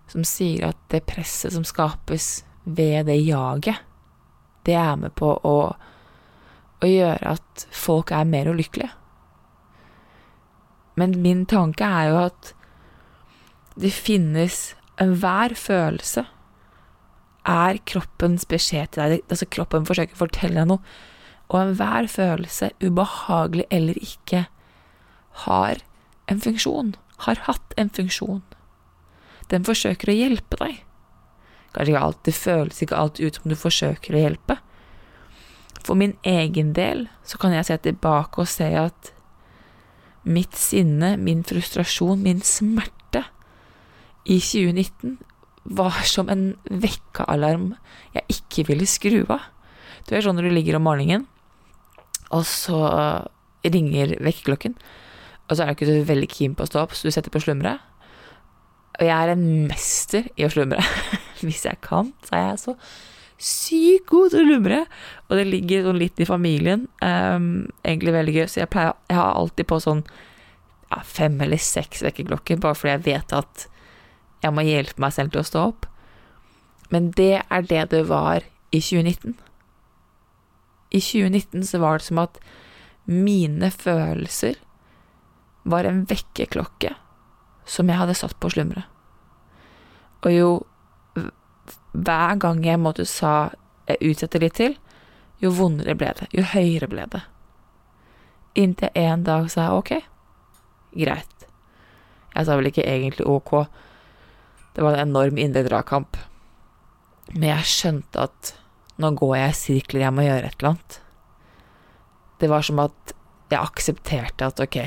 som 0.09 0.25
sier 0.27 0.67
at 0.69 0.79
det 0.93 1.05
presset 1.09 1.55
som 1.55 1.65
skapes 1.65 2.43
ved 2.65 3.07
det 3.09 3.17
jaget, 3.23 3.79
det 4.67 4.75
er 4.77 4.97
med 4.99 5.15
på 5.17 5.31
å, 5.33 5.55
å 6.83 6.89
gjøre 6.89 7.37
at 7.37 7.65
folk 7.73 8.11
er 8.13 8.27
mer 8.29 8.51
ulykkelige. 8.51 8.91
Men 10.99 11.15
min 11.23 11.45
tanke 11.47 11.87
er 11.87 12.09
jo 12.11 12.19
at 12.27 12.51
det 13.79 13.93
finnes 13.95 14.73
Enhver 14.99 15.53
følelse 15.55 16.25
er 17.47 17.79
kroppens 17.89 18.45
beskjed 18.49 18.93
til 18.93 19.15
deg. 19.15 19.23
Altså 19.29 19.47
kroppen 19.49 19.87
forsøker 19.87 20.17
å 20.17 20.23
fortelle 20.23 20.59
deg 20.59 20.69
noe. 20.71 20.97
Og 21.49 21.61
enhver 21.63 22.09
følelse, 22.11 22.71
ubehagelig 22.83 23.65
eller 23.73 23.97
ikke, 23.97 24.45
har 25.45 25.81
en 26.29 26.41
funksjon, 26.41 26.93
har 27.25 27.41
hatt 27.47 27.73
en 27.77 27.89
funksjon. 27.89 28.43
Den 29.49 29.65
forsøker 29.65 30.11
å 30.11 30.17
hjelpe 30.17 30.59
deg. 30.61 30.83
Kanskje 31.73 31.93
ikke 31.93 32.03
alltid 32.05 32.37
føles 32.37 32.81
ikke 32.83 32.97
alltid 32.97 33.25
ut 33.25 33.39
som 33.39 33.49
du 33.49 33.57
forsøker 33.57 34.15
å 34.15 34.23
hjelpe. 34.23 34.59
For 35.85 35.97
min 35.97 36.15
egen 36.27 36.73
del 36.77 37.07
så 37.25 37.39
kan 37.41 37.55
jeg 37.55 37.69
se 37.69 37.79
tilbake 37.85 38.43
og 38.43 38.49
se 38.51 38.67
at 38.77 39.13
mitt 40.27 40.57
sinne, 40.59 41.15
min 41.17 41.41
frustrasjon, 41.47 42.21
min 42.21 42.41
smerte 42.45 43.23
i 44.29 44.37
2019 44.43 45.17
var 45.69 46.01
som 46.09 46.29
en 46.33 46.53
vekkealarm 46.65 47.73
jeg 48.15 48.37
ikke 48.39 48.65
ville 48.71 48.87
skru 48.89 49.21
av. 49.29 49.49
Du 50.07 50.15
vet 50.15 50.25
sånn 50.25 50.39
når 50.39 50.49
du 50.49 50.55
ligger 50.55 50.79
om 50.79 50.87
morgenen, 50.89 51.27
og 52.33 52.45
så 52.49 52.79
ringer 53.65 54.15
vekkerklokken, 54.23 54.75
og 55.49 55.57
så 55.57 55.63
er 55.63 55.71
du 55.71 55.77
ikke 55.77 55.89
så 55.89 56.01
veldig 56.09 56.29
keen 56.31 56.55
på 56.57 56.65
å 56.65 56.69
stå 56.69 56.81
opp, 56.81 56.95
så 56.97 57.09
du 57.09 57.13
setter 57.13 57.33
på 57.33 57.41
slumre. 57.43 57.77
Og 58.99 59.05
jeg 59.07 59.15
er 59.15 59.31
en 59.33 59.45
mester 59.69 60.27
i 60.37 60.45
å 60.45 60.51
slumre. 60.53 60.83
Hvis 61.45 61.63
jeg 61.65 61.79
kan, 61.85 62.11
så 62.25 62.35
er 62.37 62.45
jeg 62.51 62.61
så 62.65 62.75
sykt 63.39 64.09
god 64.11 64.33
til 64.33 64.43
å 64.43 64.47
slumre. 64.49 64.79
Og 65.29 65.39
det 65.39 65.47
ligger 65.47 65.87
sånn 65.87 66.01
litt 66.01 66.19
i 66.21 66.27
familien. 66.27 66.85
Um, 67.01 67.69
egentlig 67.87 68.13
veldig 68.17 68.35
gøy, 68.35 68.45
så 68.51 68.63
jeg, 68.63 68.71
pleier, 68.73 68.97
jeg 69.09 69.17
har 69.17 69.39
alltid 69.39 69.69
på 69.69 69.79
sånn 69.83 70.03
ja, 70.89 71.01
fem 71.05 71.37
eller 71.45 71.61
seks 71.61 72.03
vekkerklokker, 72.05 72.59
bare 72.61 72.77
fordi 72.77 72.95
jeg 72.95 73.05
vet 73.07 73.35
at 73.39 73.67
jeg 74.43 74.55
må 74.55 74.63
hjelpe 74.65 75.01
meg 75.03 75.13
selv 75.15 75.33
til 75.33 75.43
å 75.43 75.47
stå 75.47 75.65
opp. 75.71 75.87
Men 76.93 77.11
det 77.17 77.41
er 77.41 77.67
det 77.69 77.83
det 77.93 78.05
var 78.09 78.45
i 78.71 78.81
2019. 78.81 79.35
I 80.89 81.01
2019 81.01 81.67
så 81.69 81.81
var 81.81 81.99
det 81.99 82.07
som 82.07 82.21
at 82.23 82.39
mine 83.09 83.69
følelser 83.73 84.57
var 85.69 85.85
en 85.85 86.05
vekkerklokke 86.09 86.95
som 87.69 87.89
jeg 87.89 87.99
hadde 87.99 88.17
satt 88.17 88.37
på 88.39 88.49
å 88.49 88.53
slumre. 88.53 88.85
Og 90.25 90.33
jo 90.33 90.49
hver 91.93 92.37
gang 92.41 92.63
jeg 92.65 92.81
måtte 92.81 93.05
sa 93.09 93.51
jeg 93.89 94.11
utsetter 94.11 94.43
litt 94.43 94.57
til, 94.59 94.75
jo 95.41 95.51
vondere 95.55 95.95
ble 95.97 96.11
det, 96.19 96.27
jo 96.35 96.45
høyere 96.45 96.89
ble 96.91 97.05
det. 97.13 97.21
Inntil 98.59 98.91
en 98.97 99.23
dag 99.25 99.47
sa 99.49 99.67
jeg 99.67 99.77
ok, 99.79 99.91
greit. 101.05 101.47
Jeg 102.35 102.45
sa 102.45 102.57
vel 102.57 102.69
ikke 102.69 102.85
egentlig 102.85 103.25
ok, 103.29 103.53
det 104.79 104.85
var 104.85 104.95
en 104.95 105.09
enorm 105.09 105.35
indre 105.35 105.65
dragkamp. 105.67 106.15
Men 107.33 107.49
jeg 107.49 107.67
skjønte 107.67 108.21
at 108.29 108.51
nå 109.03 109.09
går 109.19 109.33
jeg 109.35 109.51
i 109.51 109.57
sirkler, 109.59 110.05
jeg 110.05 110.15
må 110.15 110.23
gjøre 110.23 110.47
et 110.47 110.53
eller 110.55 110.69
annet. 110.69 110.99
Det 112.39 112.47
var 112.47 112.63
som 112.63 112.79
at 112.79 113.11
jeg 113.51 113.59
aksepterte 113.59 114.47
at 114.47 114.61
ok, 114.63 114.77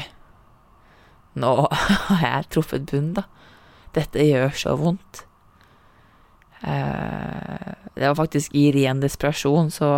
nå 1.45 1.51
har 2.09 2.25
jeg 2.25 2.49
truffet 2.57 2.87
bunnen, 2.89 3.13
da. 3.19 3.27
Dette 3.93 4.25
gjør 4.25 4.57
så 4.57 4.73
vondt. 4.81 5.27
Eh, 6.65 7.77
det 7.93 8.07
var 8.07 8.17
faktisk 8.23 8.57
i 8.57 8.71
ren 8.73 9.05
desperasjon, 9.05 9.69
så 9.77 9.91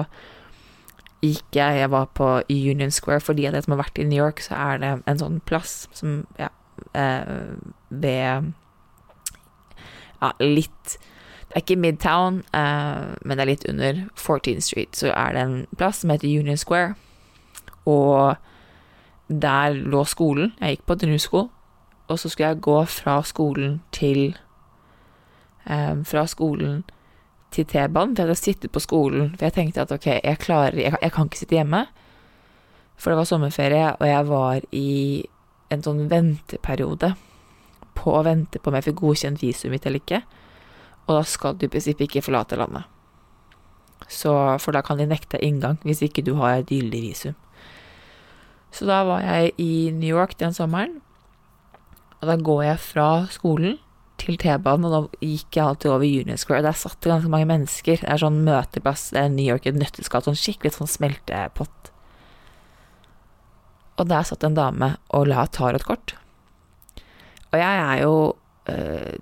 gikk 1.23 1.55
jeg 1.55 1.79
Jeg 1.85 1.91
var 1.95 2.11
på 2.19 2.27
Union 2.51 2.91
Square 2.91 3.23
fordi 3.23 3.47
jeg 3.47 3.63
som 3.63 3.77
har 3.77 3.85
vært 3.85 4.03
i 4.03 4.11
New 4.11 4.19
York, 4.19 4.43
så 4.43 4.59
er 4.59 4.83
det 4.83 4.93
en 5.07 5.23
sånn 5.23 5.39
plass 5.47 5.85
som 5.95 6.25
Ja, 6.35 6.51
eh, 6.99 7.55
ved 7.95 8.51
Ja, 10.25 10.31
litt. 10.41 10.97
Det 11.49 11.59
er 11.59 11.63
ikke 11.63 11.77
Midtown, 11.77 12.39
uh, 12.57 13.13
men 13.23 13.37
det 13.37 13.43
er 13.45 13.51
litt 13.51 13.67
under 13.69 13.99
14th 14.17 14.65
Street, 14.65 14.97
så 14.97 15.11
er 15.13 15.35
det 15.37 15.43
en 15.43 15.59
plass 15.77 16.01
som 16.01 16.11
heter 16.11 16.31
Union 16.33 16.57
Square, 16.57 16.95
og 17.85 18.37
der 19.29 19.77
lå 19.77 20.05
skolen. 20.09 20.55
Jeg 20.61 20.79
gikk 20.79 20.87
på 20.87 21.19
School, 21.19 21.51
og 22.09 22.19
så 22.19 22.29
skulle 22.29 22.49
jeg 22.49 22.61
gå 22.61 22.85
fra 22.85 23.23
skolen 23.23 23.83
til 23.93 24.37
um, 25.69 26.05
Fra 26.05 26.27
skolen 26.27 26.85
til 27.51 27.67
T-banen, 27.67 28.17
for 28.17 28.23
jeg 28.23 28.27
hadde 28.27 28.35
sittet 28.35 28.73
på 28.73 28.81
skolen, 28.81 29.37
for 29.37 29.47
jeg 29.47 29.53
tenkte 29.53 29.81
at 29.81 29.93
ok, 29.93 30.07
jeg 30.25 30.39
klarer 30.39 30.81
jeg, 30.81 30.97
jeg, 31.03 31.13
kan 31.13 31.25
ikke 31.25 31.39
sitte 31.39 31.55
hjemme, 31.55 31.87
for 32.97 33.11
det 33.11 33.17
var 33.17 33.25
sommerferie, 33.25 33.97
og 33.97 34.09
jeg 34.09 34.29
var 34.29 34.61
i 34.73 35.25
en 35.71 35.83
sånn 35.83 36.09
venteperiode 36.11 37.15
på 37.97 38.15
å 38.15 38.25
vente 38.27 38.61
på 38.61 38.71
om 38.71 38.79
jeg 38.79 38.89
fikk 38.89 39.01
godkjent 39.03 39.43
visumet 39.43 39.77
mitt 39.77 39.87
eller 39.89 40.03
ikke, 40.03 40.21
og 41.05 41.17
da 41.19 41.23
skal 41.29 41.57
du 41.57 41.67
i 41.67 41.71
prinsippet 41.73 42.09
ikke 42.09 42.25
forlate 42.25 42.59
landet. 42.59 42.89
Så, 44.09 44.33
for 44.61 44.77
da 44.77 44.83
kan 44.85 45.01
de 45.01 45.07
nekte 45.09 45.41
inngang 45.41 45.79
hvis 45.85 46.03
ikke 46.05 46.25
du 46.25 46.35
har 46.41 46.59
et 46.59 46.73
gyldig 46.73 47.01
visum. 47.07 47.37
Så 48.75 48.89
da 48.89 49.05
var 49.07 49.23
jeg 49.23 49.55
i 49.63 49.91
New 49.95 50.11
York 50.11 50.35
den 50.41 50.55
sommeren, 50.57 50.99
og 52.21 52.31
da 52.31 52.37
går 52.41 52.63
jeg 52.65 52.83
fra 52.83 53.09
skolen 53.33 53.79
til 54.21 54.39
T-banen, 54.41 54.87
og 54.89 54.95
da 54.95 55.23
gikk 55.23 55.59
jeg 55.59 55.65
alltid 55.65 55.93
over 55.93 56.07
Union 56.07 56.41
Square. 56.41 56.65
Der 56.65 56.79
satt 56.79 57.01
det 57.05 57.11
ganske 57.13 57.31
mange 57.31 57.49
mennesker. 57.51 58.01
Det 58.01 58.09
er 58.09 58.23
sånn 58.23 58.43
møteplass, 58.47 59.11
det 59.13 59.21
er 59.21 59.33
New 59.35 59.47
York 59.47 59.67
et 59.69 59.79
nøtteskall, 59.79 60.25
sånn 60.25 60.39
skikkelig 60.39 60.77
sånn 60.79 60.91
smeltepott. 60.91 61.91
Og 64.01 64.09
der 64.11 64.27
satt 64.27 64.47
en 64.47 64.57
dame 64.57 64.95
og 65.15 65.29
la 65.31 65.45
tarotkort. 65.47 66.17
Og 67.55 67.61
jeg 67.61 67.81
er 67.85 68.03
jo 68.03 68.15
øh, 68.73 69.15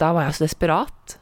Da 0.00 0.12
var 0.12 0.28
jeg 0.28 0.36
så 0.36 0.46
desperat 0.46 1.16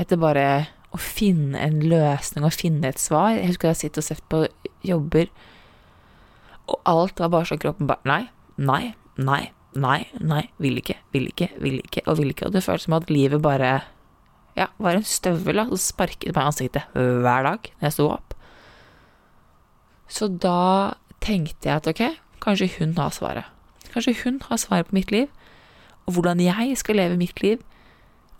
etter 0.00 0.18
bare 0.20 0.46
å 0.92 0.98
finne 1.00 1.60
en 1.60 1.78
løsning 1.84 2.44
og 2.44 2.54
finne 2.56 2.90
et 2.90 3.00
svar. 3.00 3.30
Jeg 3.36 3.52
husker 3.52 3.70
jeg 3.70 3.92
har 3.92 4.00
og 4.00 4.06
sett 4.06 4.22
på 4.32 4.40
jobber, 4.84 5.28
og 6.68 6.80
alt 6.88 7.20
var 7.20 7.30
bare 7.32 7.48
sånn 7.48 7.60
kroppen 7.62 7.88
bare 7.88 8.08
Nei, 8.08 8.22
nei, 8.56 8.94
nei, 9.16 9.42
nei, 9.76 9.98
nei, 10.20 10.42
vil 10.60 10.80
ikke, 10.80 10.96
vil 11.14 11.28
ikke, 11.30 11.48
vil 11.62 11.78
ikke 11.80 12.04
og 12.06 12.18
vil 12.18 12.32
ikke. 12.32 12.48
Og 12.48 12.56
det 12.56 12.64
føltes 12.64 12.88
som 12.88 12.96
at 12.98 13.12
livet 13.12 13.44
bare 13.44 13.72
ja, 14.58 14.68
var 14.82 14.98
en 14.98 15.06
støvel 15.06 15.62
som 15.68 15.80
sparket 15.80 16.32
meg 16.32 16.42
i 16.42 16.50
ansiktet 16.50 16.96
hver 16.96 17.46
dag 17.48 17.70
når 17.76 17.88
jeg 17.88 17.96
sto 17.96 18.08
opp. 18.12 18.36
Så 20.12 20.28
da 20.28 20.98
tenkte 21.24 21.70
jeg 21.70 21.78
at 21.78 21.88
ok, 21.88 22.02
kanskje 22.44 22.72
hun 22.78 22.96
har 22.98 23.14
svaret. 23.14 23.48
Kanskje 23.92 24.16
hun 24.24 24.42
har 24.48 24.60
svaret 24.60 24.90
på 24.90 24.98
mitt 24.98 25.12
liv, 25.14 25.30
og 26.06 26.16
hvordan 26.16 26.42
jeg 26.42 26.76
skal 26.80 26.98
leve 26.98 27.18
mitt 27.20 27.42
liv 27.44 27.62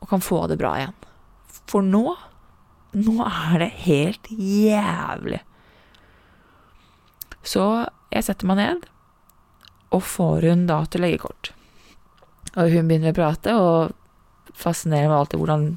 og 0.02 0.10
kan 0.10 0.24
få 0.24 0.44
det 0.50 0.58
bra 0.60 0.74
igjen. 0.80 0.96
For 1.70 1.84
nå, 1.86 2.04
nå 2.98 3.16
er 3.24 3.58
det 3.62 3.70
helt 3.84 4.30
jævlig. 4.32 5.40
Så 7.42 7.64
jeg 8.12 8.26
setter 8.26 8.48
meg 8.50 8.60
ned, 8.60 8.86
og 9.92 10.04
får 10.06 10.48
hun 10.48 10.66
da 10.68 10.82
til 10.86 11.02
å 11.02 11.06
legge 11.06 11.22
kort. 11.24 11.52
Og 12.52 12.70
hun 12.72 12.88
begynner 12.88 13.14
å 13.14 13.18
prate, 13.18 13.54
og 13.56 14.56
fascinerer 14.58 15.10
meg 15.10 15.18
alltid 15.18 15.40
hvordan 15.40 15.68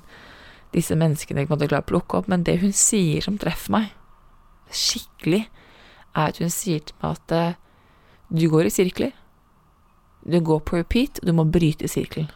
disse 0.76 0.98
menneskene 1.00 1.45
måtte 1.48 1.69
klare 1.69 1.86
å 1.86 1.91
plukke 1.91 2.19
opp, 2.19 2.32
men 2.32 2.43
det 2.48 2.60
hun 2.63 2.74
sier 2.76 3.24
som 3.24 3.39
treffer 3.39 3.74
meg 3.78 3.93
skikkelig, 4.76 5.45
er 6.15 6.32
at 6.32 6.39
hun 6.41 6.52
sier 6.52 6.82
til 6.84 6.98
meg 7.02 7.15
at 7.15 7.36
eh, 7.36 7.58
du 8.34 8.48
går 8.52 8.69
i 8.69 8.74
sirkler. 8.74 9.13
Du 10.26 10.40
går 10.42 10.60
på 10.66 10.80
repeat, 10.80 11.20
og 11.22 11.30
du 11.30 11.34
må 11.38 11.46
bryte 11.46 11.88
sirkelen. 11.88 12.32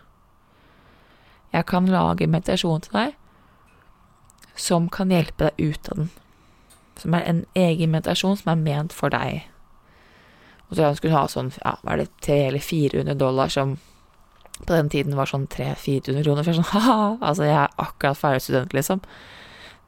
Jeg 1.54 1.66
kan 1.66 1.90
lage 1.90 2.30
meditasjon 2.30 2.86
til 2.86 2.94
deg 2.94 3.16
som 4.60 4.90
kan 4.92 5.10
hjelpe 5.10 5.48
deg 5.48 5.72
ut 5.72 5.90
av 5.90 6.02
den. 6.04 6.10
Som 7.00 7.16
er 7.16 7.26
en 7.26 7.46
egen 7.58 7.94
meditasjon 7.94 8.38
som 8.38 8.52
er 8.54 8.60
ment 8.62 8.94
for 8.94 9.14
deg. 9.14 9.48
Og 10.70 10.78
så 10.78 10.92
skulle 10.98 11.16
hun 11.16 11.22
ha 11.24 11.32
sånn, 11.32 11.54
ja, 11.64 11.78
hva 11.82 11.96
er 11.96 12.04
det, 12.04 12.10
300 12.26 12.50
eller 12.50 12.66
400 12.66 13.18
dollar, 13.18 13.54
som 13.54 13.78
på 14.60 14.76
den 14.76 14.92
tiden 14.92 15.16
var 15.18 15.30
sånn 15.32 15.48
300-400 15.50 16.26
kroner. 16.28 16.46
For 16.46 16.60
sånn, 16.60 16.70
ha 16.76 17.00
altså 17.18 17.48
jeg 17.48 17.58
er 17.64 17.80
akkurat 17.82 18.20
ferdig 18.20 18.44
student, 18.46 18.76
liksom. 18.78 19.02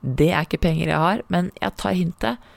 Det 0.02 0.32
er 0.32 0.48
ikke 0.48 0.64
penger 0.64 0.90
jeg 0.90 1.04
har, 1.04 1.22
men 1.30 1.52
jeg 1.62 1.78
tar 1.78 1.98
hintet. 1.98 2.52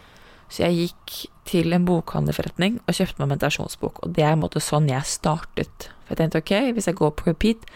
Så 0.49 0.67
jeg 0.67 0.77
gikk 0.81 1.15
til 1.49 1.75
en 1.77 1.87
bokhandlerforretning 1.89 2.79
og 2.85 2.97
kjøpte 2.97 3.21
meg 3.21 3.35
meditasjonsbok, 3.35 4.03
og 4.05 4.15
det 4.17 4.25
er 4.25 4.35
en 4.35 4.43
måte 4.45 4.63
sånn 4.63 4.89
jeg 4.91 5.09
startet. 5.09 5.89
For 6.05 6.15
jeg 6.15 6.21
tenkte 6.21 6.43
ok, 6.43 6.55
hvis 6.77 6.89
jeg 6.91 6.99
går 7.01 7.15
på 7.17 7.29
repeat, 7.31 7.67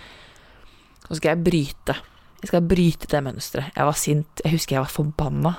så 1.06 1.16
skal 1.16 1.32
jeg 1.34 1.44
bryte. 1.46 1.96
Jeg 2.42 2.52
skal 2.52 2.68
bryte 2.70 3.08
det 3.10 3.24
mønsteret. 3.24 3.72
Jeg 3.74 3.88
var 3.88 3.98
sint, 3.98 4.44
jeg 4.44 4.54
husker 4.54 4.76
jeg 4.76 4.84
var 4.84 4.94
forbanna. 4.94 5.54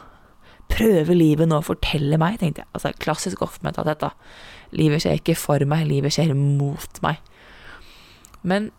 Prøver 0.70 1.18
livet 1.18 1.50
nå 1.50 1.60
å 1.60 1.66
fortelle 1.66 2.20
meg, 2.22 2.38
tenkte 2.40 2.64
jeg. 2.64 2.70
Altså, 2.78 2.94
klassisk 3.02 3.42
off-mentalitet, 3.44 4.06
da. 4.06 4.14
Livet 4.78 5.04
skjer 5.04 5.18
ikke 5.18 5.38
for 5.40 5.66
meg, 5.70 5.88
livet 5.90 6.14
skjer 6.14 6.36
mot 6.38 7.02
meg. 7.04 7.18
Men, 8.46 8.70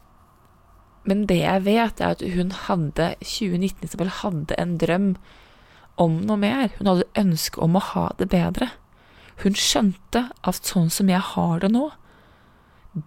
men 1.04 1.26
det 1.28 1.42
jeg 1.42 1.66
vet, 1.66 2.00
er 2.00 2.14
at 2.14 2.22
hun 2.36 2.54
hadde 2.68 3.12
2019 3.20 3.90
Isabel 3.90 4.14
hadde 4.22 4.56
en 4.62 4.78
drøm 4.80 5.10
om 6.00 6.20
noe 6.26 6.40
mer. 6.40 6.70
Hun 6.78 6.88
hadde 6.90 7.08
ønske 7.20 7.60
om 7.62 7.76
å 7.76 7.84
ha 7.92 8.08
det 8.18 8.30
bedre. 8.32 8.70
Hun 9.44 9.56
skjønte 9.56 10.26
at 10.46 10.68
sånn 10.68 10.90
som 10.92 11.10
jeg 11.12 11.22
har 11.32 11.62
det 11.62 11.70
nå, 11.72 11.86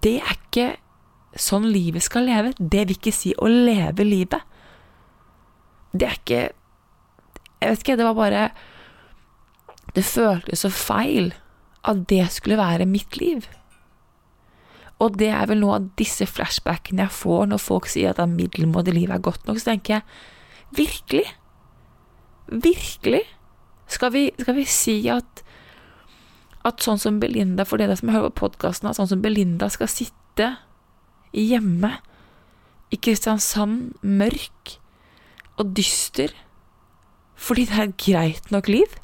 det 0.01 0.17
er 0.21 0.37
ikke 0.37 0.67
sånn 1.39 1.67
livet 1.73 2.05
skal 2.05 2.27
leve. 2.29 2.53
Det 2.57 2.85
vil 2.87 2.97
ikke 2.97 3.15
si 3.15 3.33
å 3.37 3.49
leve 3.49 4.05
livet. 4.07 4.41
Det 5.93 6.09
er 6.09 6.19
ikke 6.19 6.43
Jeg 7.63 7.69
vet 7.71 7.83
ikke, 7.83 7.95
det 7.95 8.05
var 8.07 8.15
bare 8.17 8.39
Det 9.95 10.03
føltes 10.03 10.63
så 10.65 10.69
feil 10.73 11.33
at 11.85 12.07
det 12.09 12.25
skulle 12.31 12.57
være 12.57 12.87
mitt 12.87 13.17
liv. 13.19 13.45
Og 15.03 15.17
det 15.19 15.29
er 15.35 15.47
vel 15.49 15.59
noe 15.59 15.77
av 15.77 15.87
disse 15.99 16.25
flashbackene 16.25 17.03
jeg 17.05 17.11
får 17.11 17.49
når 17.51 17.61
folk 17.61 17.89
sier 17.91 18.13
at 18.13 18.29
middelmådig 18.29 18.93
liv 18.95 19.11
er 19.11 19.23
godt 19.23 19.47
nok, 19.47 19.59
så 19.59 19.73
tenker 19.73 19.97
jeg 19.97 20.03
virkelig? 20.79 21.25
Virkelig? 22.47 23.23
Skal 23.87 24.13
vi, 24.13 24.27
skal 24.39 24.55
vi 24.57 24.65
si 24.69 24.97
at 25.11 25.43
at 26.63 26.83
sånn 26.83 26.99
som 27.01 27.19
Belinda, 27.19 27.65
for 27.67 27.81
dere 27.81 27.95
som 27.99 28.11
hører 28.13 28.31
på 28.31 28.47
podkasten, 28.47 28.87
at 28.89 28.95
sånn 28.95 29.09
som 29.11 29.23
Belinda 29.23 29.67
skal 29.71 29.89
sitte 29.91 30.53
hjemme 31.35 31.97
i 32.93 32.99
Kristiansand, 32.99 33.97
mørk 34.01 34.77
og 35.59 35.73
dyster, 35.77 36.31
fordi 37.35 37.67
det 37.67 37.75
er 37.75 37.89
et 37.89 37.97
greit 37.99 38.53
nok 38.53 38.69
liv, 38.71 38.95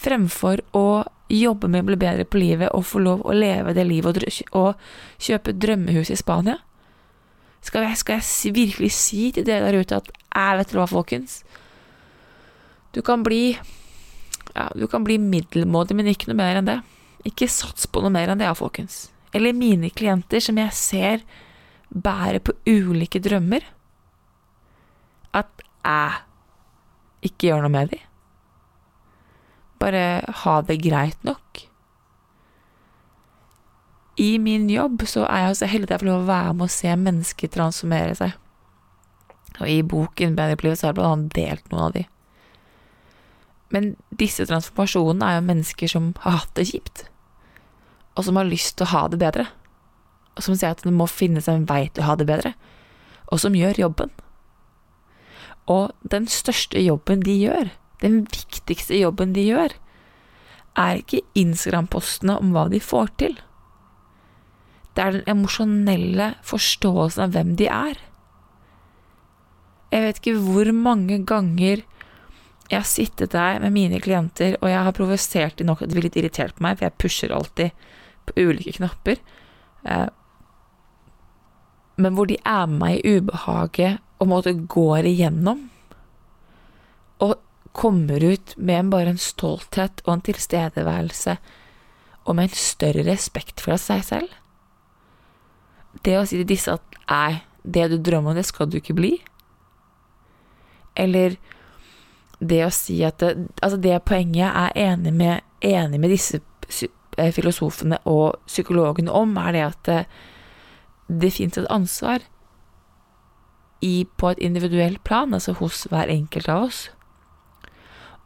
fremfor 0.00 0.64
å 0.74 1.04
jobbe 1.30 1.68
med 1.70 1.84
å 1.84 1.88
bli 1.92 2.00
bedre 2.00 2.26
på 2.26 2.40
livet 2.40 2.72
og 2.74 2.88
få 2.88 3.02
lov 3.04 3.22
å 3.22 3.36
leve 3.36 3.74
det 3.76 3.84
livet 3.86 4.18
og, 4.56 4.74
kjøpe 5.22 5.54
drømmehus 5.54 6.10
i 6.10 6.18
Spania? 6.18 6.58
Skal 7.62 7.84
jeg, 7.84 8.00
skal 8.00 8.18
jeg 8.18 8.54
virkelig 8.56 8.90
si 8.96 9.28
til 9.36 9.44
dere 9.46 9.68
der 9.68 9.84
ute 9.84 10.00
at 10.00 10.08
jeg 10.10 10.58
vet 10.58 10.72
hva, 10.74 10.86
folkens? 10.88 11.42
Du 12.94 13.02
kan 13.06 13.22
bli 13.26 13.54
ja, 14.54 14.70
du 14.74 14.86
kan 14.90 15.04
bli 15.06 15.18
middelmådig, 15.18 15.94
men 15.96 16.10
ikke 16.10 16.30
noe 16.30 16.40
mer 16.40 16.58
enn 16.58 16.68
det. 16.68 16.80
Ikke 17.28 17.48
sats 17.50 17.86
på 17.86 18.02
noe 18.02 18.12
mer 18.12 18.32
enn 18.32 18.40
det, 18.40 18.48
ja, 18.48 18.56
folkens. 18.56 19.08
eller 19.32 19.54
mine 19.54 19.90
klienter 19.94 20.42
som 20.42 20.58
jeg 20.58 20.74
ser 20.74 21.20
bærer 21.90 22.40
på 22.42 22.54
ulike 22.66 23.20
drømmer, 23.22 23.62
at 25.34 25.62
jeg 25.84 27.30
ikke 27.30 27.50
gjør 27.50 27.62
noe 27.62 27.74
med 27.74 27.92
de. 27.94 28.00
Bare 29.80 30.04
ha 30.42 30.56
det 30.66 30.80
greit 30.82 31.22
nok. 31.26 31.62
I 34.20 34.34
min 34.42 34.66
jobb 34.68 35.06
så 35.08 35.24
er 35.30 35.46
jeg 35.46 35.60
så 35.60 35.68
heldig 35.70 35.88
at 35.88 35.94
jeg 35.94 36.02
får 36.02 36.10
lov 36.10 36.24
å 36.24 36.30
være 36.32 36.56
med 36.58 36.66
å 36.66 36.74
se 36.74 36.96
mennesker 37.06 37.52
transformere 37.54 38.16
seg. 38.18 38.34
Og 39.60 39.68
i 39.70 39.80
boken 39.86 40.34
Bedre 40.36 40.58
på 40.58 40.66
livet 40.66 40.80
så 40.80 40.90
har 40.90 40.98
jeg 40.98 41.30
delt 41.36 41.70
noen 41.70 41.86
av 41.86 41.94
de. 41.94 42.04
Men 43.70 43.94
disse 44.18 44.46
transformasjonene 44.48 45.26
er 45.26 45.38
jo 45.38 45.46
mennesker 45.46 45.90
som 45.92 46.10
har 46.24 46.40
hatt 46.40 46.54
det 46.58 46.66
kjipt, 46.72 47.04
og 48.18 48.26
som 48.26 48.38
har 48.40 48.48
lyst 48.48 48.76
til 48.78 48.88
å 48.88 48.92
ha 48.94 49.02
det 49.10 49.20
bedre, 49.22 49.46
og 50.34 50.46
som 50.46 50.56
sier 50.58 50.74
at 50.74 50.82
det 50.86 50.94
må 50.94 51.06
finnes 51.10 51.46
en 51.50 51.68
vei 51.68 51.84
til 51.88 52.04
å 52.04 52.10
ha 52.10 52.16
det 52.18 52.26
bedre, 52.30 52.54
og 53.30 53.42
som 53.42 53.54
gjør 53.54 53.78
jobben. 53.84 54.10
Og 55.70 55.92
den 56.10 56.26
største 56.30 56.82
jobben 56.82 57.22
de 57.22 57.36
gjør, 57.38 57.70
den 58.02 58.24
viktigste 58.26 58.98
jobben 58.98 59.36
de 59.36 59.44
gjør, 59.46 59.76
er 60.78 61.00
ikke 61.00 61.22
Instagram-postene 61.38 62.38
om 62.40 62.52
hva 62.54 62.66
de 62.72 62.80
får 62.82 63.10
til. 63.22 63.38
Det 64.94 65.04
er 65.04 65.18
den 65.18 65.30
emosjonelle 65.30 66.32
forståelsen 66.46 67.26
av 67.26 67.34
hvem 67.34 67.54
de 67.58 67.68
er. 67.70 67.98
Jeg 69.90 70.06
vet 70.06 70.20
ikke 70.20 70.38
hvor 70.42 70.70
mange 70.74 71.20
ganger 71.26 71.84
jeg 72.70 72.78
har 72.78 72.86
sittet 72.86 73.32
der 73.34 73.58
med 73.58 73.74
mine 73.74 73.98
klienter, 74.02 74.54
og 74.60 74.70
jeg 74.70 74.84
har 74.86 74.94
provosert 74.94 75.58
dem 75.58 75.66
nok 75.66 75.82
at 75.82 75.90
det 75.90 75.96
blir 75.98 76.06
litt 76.06 76.18
irritert 76.20 76.54
på 76.54 76.62
meg, 76.62 76.78
for 76.78 76.86
jeg 76.86 76.98
pusher 77.02 77.34
alltid 77.34 77.74
på 78.28 78.36
ulike 78.38 78.76
knapper. 78.78 79.18
Eh, 79.90 80.06
men 82.00 82.14
hvor 82.14 82.30
de 82.30 82.38
er 82.46 82.70
med 82.70 82.78
meg 82.78 83.00
i 83.00 83.16
ubehaget 83.18 83.98
og 84.22 84.30
måtte 84.30 84.54
går 84.54 85.08
igjennom, 85.10 85.66
og 87.20 87.34
kommer 87.76 88.22
ut 88.22 88.54
med 88.56 88.90
bare 88.94 89.14
en 89.14 89.20
stolthet 89.20 90.02
og 90.06 90.14
en 90.14 90.26
tilstedeværelse, 90.30 91.36
og 92.24 92.36
med 92.36 92.48
en 92.48 92.60
større 92.62 93.02
respekt 93.08 93.62
for 93.64 93.80
seg 93.80 94.06
selv. 94.06 94.34
Det 96.06 96.14
å 96.20 96.26
si 96.28 96.38
til 96.38 96.48
disse 96.48 96.78
at 96.78 96.98
nei, 97.10 97.42
det 97.64 97.90
du 97.90 97.98
drømmer 97.98 98.30
om, 98.30 98.38
det 98.38 98.46
skal 98.46 98.70
du 98.70 98.78
ikke 98.78 98.94
bli. 98.94 99.16
Eller 100.94 101.34
det 102.40 102.64
å 102.64 102.72
si 102.72 102.98
at 103.04 103.20
det, 103.20 103.34
Altså, 103.60 103.76
det 103.76 104.00
poenget 104.08 104.42
jeg 104.42 104.50
er 104.50 104.92
enig 104.92 105.12
med, 105.12 105.46
enig 105.60 106.00
med 106.00 106.12
disse 106.12 106.40
eh, 106.40 107.32
filosofene 107.36 108.00
og 108.08 108.40
psykologene 108.48 109.12
om, 109.12 109.36
er 109.38 109.56
det 109.56 109.64
at 109.66 109.82
det, 109.88 110.00
det 111.20 111.32
fins 111.36 111.58
et 111.58 111.68
ansvar 111.70 112.24
i, 113.80 114.06
på 114.16 114.30
et 114.30 114.40
individuelt 114.44 115.02
plan, 115.04 115.34
altså 115.34 115.54
hos 115.58 115.86
hver 115.90 116.12
enkelt 116.12 116.48
av 116.48 116.68
oss, 116.68 116.88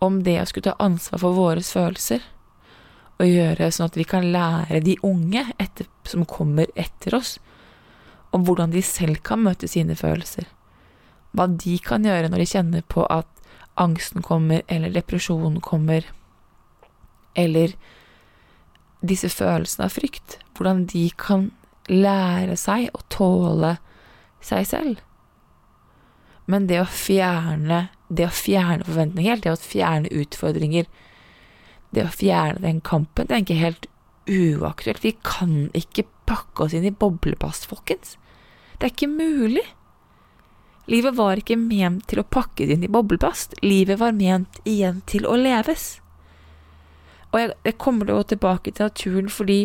om 0.02 0.22
det 0.26 0.40
å 0.40 0.46
skulle 0.50 0.70
ta 0.70 0.78
ansvar 0.82 1.22
for 1.22 1.36
våre 1.36 1.62
følelser, 1.64 2.22
og 3.22 3.30
gjøre 3.30 3.70
sånn 3.70 3.86
at 3.86 3.98
vi 3.98 4.06
kan 4.10 4.26
lære 4.34 4.82
de 4.82 4.96
unge 5.06 5.44
etter, 5.62 5.86
som 6.06 6.26
kommer 6.26 6.70
etter 6.74 7.14
oss, 7.14 7.36
om 8.34 8.42
hvordan 8.46 8.74
de 8.74 8.82
selv 8.82 9.22
kan 9.22 9.44
møte 9.44 9.70
sine 9.70 9.94
følelser. 9.94 10.48
Hva 11.34 11.46
de 11.50 11.76
kan 11.82 12.02
gjøre 12.06 12.30
når 12.30 12.42
de 12.42 12.50
kjenner 12.50 12.82
på 12.90 13.06
at 13.06 13.30
angsten 13.80 14.22
kommer, 14.22 14.62
eller 14.68 14.92
depresjonen 14.94 15.60
kommer, 15.60 16.06
eller 17.34 17.74
disse 19.04 19.28
følelsene 19.28 19.88
av 19.88 19.96
frykt. 19.96 20.38
Hvordan 20.54 20.86
de 20.92 21.08
kan 21.18 21.50
lære 21.90 22.56
seg 22.56 22.88
å 22.94 23.02
tåle 23.12 23.76
seg 24.44 24.68
selv. 24.68 25.02
Men 26.46 26.68
det 26.68 26.80
å 26.82 26.88
fjerne 26.88 27.88
det 28.14 28.28
å 28.28 28.34
fjerne 28.34 28.84
forventninger 28.86 29.34
helt, 29.34 29.46
det 29.46 29.54
å 29.54 29.60
fjerne 29.60 30.10
utfordringer, 30.12 30.88
det 31.94 32.04
å 32.04 32.12
fjerne 32.12 32.62
den 32.64 32.80
kampen, 32.84 33.28
det 33.28 33.36
er 33.36 33.44
ikke 33.44 33.60
helt 33.60 33.88
uaktuelt. 34.28 35.04
Vi 35.04 35.14
kan 35.24 35.54
ikke 35.76 36.06
pakke 36.28 36.66
oss 36.66 36.76
inn 36.76 36.86
i 36.88 36.94
boblepass, 36.94 37.64
folkens. 37.70 38.16
Det 38.78 38.88
er 38.88 38.94
ikke 38.94 39.10
mulig. 39.10 39.64
Livet 40.90 41.16
var 41.16 41.40
ikke 41.40 41.56
ment 41.56 42.04
til 42.10 42.20
å 42.20 42.26
pakkes 42.28 42.72
inn 42.74 42.84
i 42.84 42.92
bobleplast, 42.92 43.56
livet 43.64 44.00
var 44.02 44.16
ment 44.16 44.58
igjen 44.68 45.00
til 45.08 45.24
å 45.24 45.36
leves. 45.40 45.94
Og 47.32 47.40
jeg, 47.40 47.54
jeg 47.64 47.78
kommer 47.80 48.06
til 48.06 48.14
å 48.14 48.18
gå 48.20 48.26
tilbake 48.34 48.74
til 48.74 48.90
naturen 48.90 49.30
fordi 49.32 49.60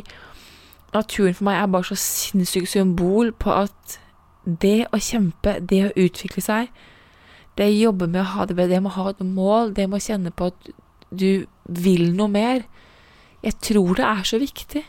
naturen 0.94 1.36
for 1.38 1.50
meg 1.50 1.60
er 1.60 1.74
bare 1.74 1.90
så 1.92 1.98
sinnssykt 2.02 2.72
symbol 2.72 3.34
på 3.36 3.52
at 3.54 4.00
det 4.44 4.88
å 4.96 5.02
kjempe, 5.04 5.60
det 5.60 5.84
å 5.90 5.96
utvikle 6.00 6.42
seg, 6.42 6.72
det 7.60 7.68
å 7.68 7.76
jobbe 7.76 8.08
med 8.08 8.24
å 8.24 8.30
ha 8.34 8.48
det 8.48 8.56
bedre, 8.56 8.78
det 8.78 8.84
med 8.86 8.94
å 8.94 9.04
ha 9.04 9.12
et 9.12 9.26
mål, 9.26 9.74
det 9.76 9.90
med 9.90 10.00
å 10.00 10.06
kjenne 10.08 10.32
på 10.32 10.50
at 10.54 10.72
du 11.12 11.46
vil 11.68 12.14
noe 12.16 12.32
mer, 12.32 12.64
jeg 13.44 13.60
tror 13.64 14.00
det 14.00 14.08
er 14.08 14.24
så 14.28 14.40
viktig. 14.40 14.86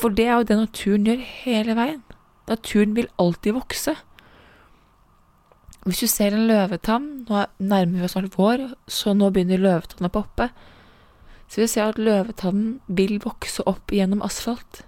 For 0.00 0.12
det 0.16 0.26
er 0.26 0.38
jo 0.38 0.48
det 0.48 0.56
naturen 0.56 1.08
gjør 1.08 1.22
hele 1.44 1.76
veien. 1.76 2.00
Naturen 2.48 2.96
vil 2.96 3.10
alltid 3.20 3.56
vokse. 3.56 3.94
Hvis 5.82 6.04
du 6.04 6.06
ser 6.06 6.34
en 6.36 6.46
løvetann, 6.46 7.06
nå 7.26 7.40
nærmer 7.58 7.98
vi 7.98 8.06
oss 8.06 8.14
snart 8.14 8.36
vår, 8.38 8.68
så 8.86 9.16
nå 9.18 9.32
begynner 9.34 9.58
løvetannen 9.58 10.06
å 10.06 10.14
poppe, 10.14 10.46
så 11.50 11.58
vil 11.58 11.66
ser 11.66 11.72
se 11.72 11.82
at 11.82 11.98
løvetannen 11.98 12.76
vil 12.86 13.18
vokse 13.24 13.64
opp 13.66 13.90
gjennom 13.92 14.22
asfalt. 14.22 14.84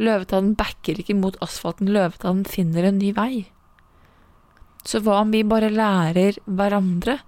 Løvetannen 0.00 0.54
backer 0.56 0.98
ikke 1.02 1.18
mot 1.18 1.36
asfalten, 1.44 1.90
løvetannen 1.92 2.48
finner 2.48 2.88
en 2.88 2.98
ny 3.02 3.12
vei. 3.12 3.32
Så 4.88 5.02
hva 5.04 5.20
om 5.20 5.34
vi 5.34 5.44
bare 5.44 5.68
lærer 5.74 6.40
hverandre 6.46 7.18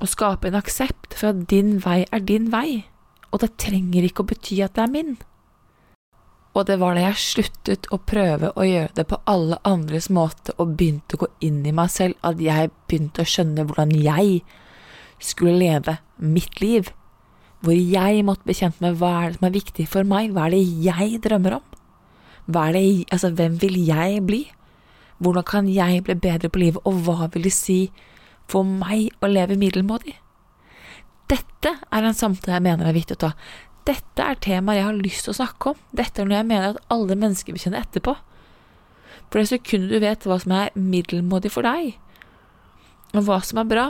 å 0.00 0.08
skape 0.08 0.48
en 0.48 0.58
aksept 0.58 1.12
for 1.18 1.34
at 1.34 1.44
din 1.52 1.76
vei 1.84 2.00
er 2.08 2.24
din 2.24 2.48
vei, 2.54 2.86
og 3.34 3.44
det 3.44 3.56
trenger 3.60 4.06
ikke 4.06 4.24
å 4.24 4.30
bety 4.32 4.62
at 4.64 4.78
det 4.78 4.86
er 4.86 4.94
min? 4.96 5.16
Og 6.54 6.66
det 6.68 6.76
var 6.78 6.94
da 6.94 7.08
jeg 7.08 7.18
sluttet 7.18 7.88
å 7.90 7.98
prøve 7.98 8.52
å 8.54 8.66
gjøre 8.66 8.94
det 8.94 9.04
på 9.10 9.18
alle 9.30 9.58
andres 9.66 10.06
måte 10.06 10.54
og 10.62 10.76
begynte 10.78 11.16
å 11.16 11.24
gå 11.24 11.28
inn 11.48 11.64
i 11.66 11.74
meg 11.74 11.90
selv, 11.90 12.14
at 12.22 12.38
jeg 12.42 12.70
begynte 12.86 13.24
å 13.24 13.30
skjønne 13.30 13.64
hvordan 13.66 13.94
jeg 13.98 14.44
skulle 15.18 15.58
leve 15.58 15.96
mitt 16.22 16.60
liv. 16.62 16.92
Hvor 17.64 17.74
jeg 17.74 18.22
måtte 18.26 18.46
bli 18.46 18.54
kjent 18.54 18.78
med 18.84 19.00
hva 19.00 19.10
er 19.18 19.32
det 19.32 19.40
som 19.40 19.48
er 19.48 19.56
viktig 19.56 19.88
for 19.90 20.06
meg, 20.06 20.30
hva 20.34 20.46
er 20.46 20.54
det 20.54 20.64
jeg 20.84 21.22
drømmer 21.24 21.58
om? 21.58 21.66
Det, 22.44 23.06
altså, 23.10 23.32
hvem 23.32 23.56
vil 23.58 23.78
jeg 23.88 24.22
bli? 24.26 24.42
Hvordan 25.18 25.46
kan 25.48 25.68
jeg 25.70 26.04
bli 26.04 26.14
bedre 26.14 26.50
på 26.52 26.60
livet, 26.60 26.82
og 26.84 27.02
hva 27.06 27.30
vil 27.32 27.48
det 27.48 27.54
si 27.56 27.88
for 28.50 28.66
meg 28.68 29.10
å 29.24 29.30
leve 29.30 29.56
middelmådig? 29.58 30.18
Dette 31.30 31.78
er 31.90 32.04
en 32.04 32.16
samtale 32.16 32.58
jeg 32.58 32.66
mener 32.66 32.90
er 32.90 32.96
viktig 32.96 33.16
å 33.16 33.22
ta. 33.24 33.32
Dette 33.84 34.24
er 34.24 34.38
temaer 34.40 34.78
jeg 34.78 34.86
har 34.86 35.00
lyst 35.00 35.26
til 35.26 35.34
å 35.34 35.40
snakke 35.40 35.74
om. 35.74 35.82
Dette 35.92 36.22
er 36.22 36.28
noe 36.28 36.38
jeg 36.38 36.48
mener 36.48 36.72
at 36.72 36.94
alle 36.94 37.16
mennesker 37.20 37.52
vil 37.52 37.60
kjenne 37.66 37.82
etterpå. 37.84 38.16
For 39.28 39.40
det 39.40 39.50
sekundet 39.50 39.92
du 39.92 40.04
vet 40.04 40.24
hva 40.28 40.38
som 40.40 40.54
er 40.56 40.72
middelmådig 40.78 41.52
for 41.52 41.66
deg, 41.66 41.96
og 43.14 43.26
hva 43.26 43.40
som 43.46 43.60
er 43.60 43.68
bra, 43.70 43.86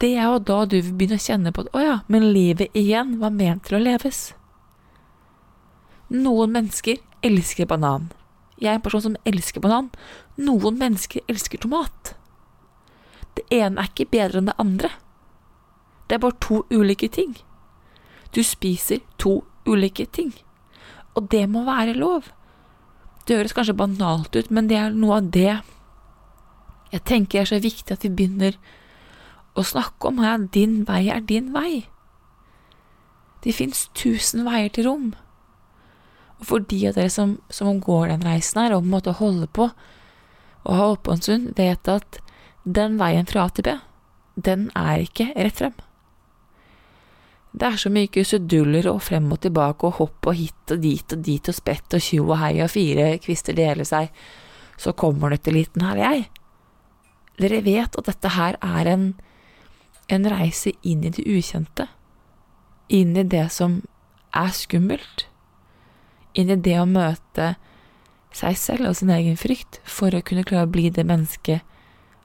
det 0.00 0.12
er 0.14 0.28
jo 0.30 0.40
da 0.46 0.62
du 0.68 0.76
vil 0.78 0.94
begynne 0.94 1.18
å 1.18 1.22
kjenne 1.22 1.52
på 1.54 1.64
at 1.64 1.76
å 1.76 1.82
ja, 1.82 1.96
men 2.12 2.30
livet 2.34 2.74
igjen 2.78 3.16
var 3.22 3.34
ment 3.34 3.66
til 3.66 3.78
å 3.78 3.82
leves. 3.82 4.30
Noen 6.12 6.52
mennesker 6.54 7.00
elsker 7.24 7.68
banan. 7.70 8.10
Jeg 8.60 8.70
er 8.70 8.78
en 8.78 8.84
person 8.84 9.02
som 9.02 9.16
elsker 9.26 9.62
banan. 9.64 9.88
Noen 10.38 10.76
mennesker 10.78 11.24
elsker 11.30 11.62
tomat. 11.62 12.12
Det 13.34 13.46
ene 13.54 13.80
er 13.80 13.90
ikke 13.90 14.10
bedre 14.12 14.42
enn 14.42 14.50
det 14.50 14.58
andre. 14.60 14.92
Det 16.06 16.18
er 16.18 16.22
bare 16.22 16.38
to 16.44 16.62
ulike 16.70 17.08
ting. 17.10 17.34
Du 18.32 18.42
spiser 18.44 19.02
to 19.18 19.42
ulike 19.68 20.06
ting. 20.06 20.32
Og 21.14 21.28
det 21.30 21.44
må 21.50 21.64
være 21.64 21.94
lov. 21.94 22.30
Det 23.28 23.36
høres 23.36 23.54
kanskje 23.54 23.76
banalt 23.78 24.34
ut, 24.36 24.50
men 24.50 24.68
det 24.70 24.78
er 24.80 24.96
noe 24.96 25.20
av 25.20 25.30
det 25.34 25.60
jeg 26.92 27.04
tenker 27.08 27.40
er 27.40 27.48
så 27.48 27.56
viktig 27.62 27.94
at 27.94 28.04
vi 28.04 28.12
begynner 28.12 28.58
å 29.56 29.64
snakke 29.64 30.10
om 30.10 30.20
her. 30.20 30.44
Din 30.52 30.82
vei 30.88 31.06
er 31.12 31.24
din 31.24 31.48
vei. 31.54 31.86
Det 33.42 33.54
fins 33.56 33.86
tusen 33.96 34.44
veier 34.46 34.68
til 34.72 34.86
rom. 34.90 35.06
Og 36.38 36.48
for 36.50 36.64
de 36.68 36.82
av 36.90 36.98
dere 36.98 37.12
som, 37.12 37.38
som 37.48 37.80
går 37.80 38.10
den 38.12 38.26
reisen 38.26 38.60
her, 38.60 38.74
og 38.76 38.82
på 38.82 38.90
en 38.90 38.94
måte 38.96 39.16
holder 39.18 39.48
på 39.48 39.70
og 40.62 40.76
har 40.78 40.92
holdt 40.92 41.56
vet 41.58 41.88
at 41.90 42.20
den 42.62 42.98
veien 43.00 43.26
fra 43.26 43.46
A 43.48 43.50
til 43.50 43.66
B, 43.66 43.72
den 44.36 44.68
er 44.78 45.02
ikke 45.02 45.32
rett 45.34 45.58
frem. 45.58 45.74
Det 47.52 47.68
er 47.68 47.76
så 47.76 47.90
mye 47.92 48.08
kuseduller 48.08 48.86
og 48.88 49.02
frem 49.04 49.26
og 49.34 49.42
tilbake 49.44 49.88
og 49.88 49.98
hopp 49.98 50.28
og 50.30 50.36
hit 50.38 50.72
og 50.72 50.80
dit 50.80 51.12
og 51.12 51.24
dit 51.26 51.50
og 51.50 51.56
spett 51.56 51.96
og 51.96 52.00
tjo 52.00 52.24
og 52.24 52.38
hei 52.40 52.54
og 52.64 52.70
fire 52.72 53.10
kvister 53.20 53.56
deler 53.56 53.84
seg, 53.88 54.08
så 54.80 54.94
kommer 54.96 55.34
det 55.34 55.42
til 55.44 55.58
liten 55.58 55.84
her, 55.84 56.00
jeg. 56.00 56.24
Dere 57.40 57.60
vet 57.64 57.98
at 57.98 58.08
dette 58.08 58.32
her 58.32 58.56
er 58.64 58.88
en, 58.88 59.04
en 60.08 60.30
reise 60.32 60.72
inn 60.80 61.04
i 61.04 61.12
det 61.12 61.26
ukjente, 61.28 61.90
inn 62.88 63.12
i 63.20 63.26
det 63.28 63.46
som 63.52 63.82
er 64.32 64.52
skummelt, 64.56 65.26
inn 66.32 66.50
i 66.52 66.56
det 66.56 66.78
å 66.80 66.88
møte 66.88 67.52
seg 68.32 68.56
selv 68.56 68.88
og 68.88 68.96
sin 68.96 69.12
egen 69.12 69.36
frykt 69.36 69.82
for 69.84 70.14
å 70.16 70.24
kunne 70.24 70.44
klare 70.48 70.64
å 70.64 70.72
bli 70.72 70.88
det 70.88 71.04
mennesket 71.04 71.68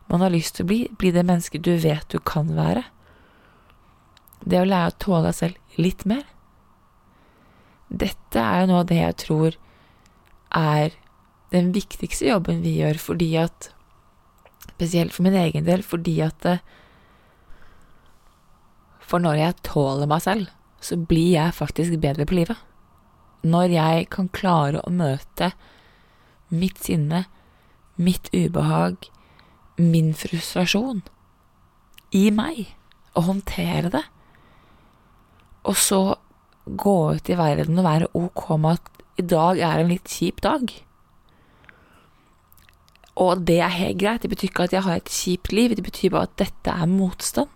man 0.08 0.24
har 0.24 0.32
lyst 0.32 0.56
til 0.56 0.64
å 0.64 0.70
bli, 0.70 0.80
bli 0.96 1.12
det 1.12 1.26
mennesket 1.28 1.66
du 1.68 1.74
vet 1.84 2.08
du 2.14 2.22
kan 2.24 2.54
være. 2.56 2.86
Det 4.48 4.62
å 4.62 4.68
lære 4.68 4.94
å 4.94 5.00
tåle 5.02 5.28
deg 5.28 5.38
selv 5.38 5.82
litt 5.82 6.06
mer. 6.08 6.24
Dette 7.88 8.40
er 8.42 8.64
jo 8.64 8.70
noe 8.72 8.84
av 8.84 8.90
det 8.90 9.00
jeg 9.02 9.18
tror 9.24 9.58
er 10.56 10.96
den 11.52 11.74
viktigste 11.76 12.28
jobben 12.30 12.64
vi 12.64 12.78
gjør, 12.82 13.00
fordi 13.00 13.32
at 13.40 13.72
Spesielt 14.78 15.14
for 15.16 15.26
min 15.26 15.34
egen 15.34 15.66
del, 15.66 15.82
fordi 15.82 16.20
at 16.22 16.46
For 19.00 19.24
når 19.24 19.40
jeg 19.40 19.56
tåler 19.64 20.10
meg 20.10 20.22
selv, 20.22 20.50
så 20.84 20.98
blir 21.00 21.32
jeg 21.32 21.56
faktisk 21.56 21.96
bedre 22.04 22.26
på 22.28 22.36
livet. 22.36 22.58
Når 23.42 23.72
jeg 23.72 24.10
kan 24.12 24.28
klare 24.30 24.82
å 24.84 24.92
møte 24.92 25.54
mitt 26.50 26.84
sinne, 26.84 27.24
mitt 27.96 28.28
ubehag, 28.36 29.08
min 29.80 30.12
frustrasjon 30.14 31.02
i 32.12 32.28
meg, 32.36 32.76
og 33.16 33.30
håndtere 33.32 33.94
det, 33.96 34.04
og 35.68 35.78
så 35.78 36.02
gå 36.68 36.98
ut 37.16 37.30
i 37.32 37.38
verden 37.40 37.80
og 37.80 37.88
være 37.88 38.12
ok 38.18 38.44
med 38.60 38.80
at 38.80 39.04
i 39.18 39.26
dag 39.26 39.60
er 39.64 39.82
en 39.82 39.92
litt 39.92 40.10
kjip 40.12 40.42
dag. 40.46 40.72
Og 43.18 43.46
det 43.50 43.60
er 43.66 43.74
helt 43.74 44.00
greit, 44.02 44.22
det 44.22 44.30
betyr 44.30 44.52
ikke 44.52 44.68
at 44.68 44.76
jeg 44.76 44.86
har 44.86 45.00
et 45.00 45.14
kjipt 45.14 45.54
liv, 45.56 45.74
det 45.76 45.86
betyr 45.86 46.14
bare 46.14 46.30
at 46.30 46.36
dette 46.38 46.74
er 46.74 46.92
motstand. 46.92 47.50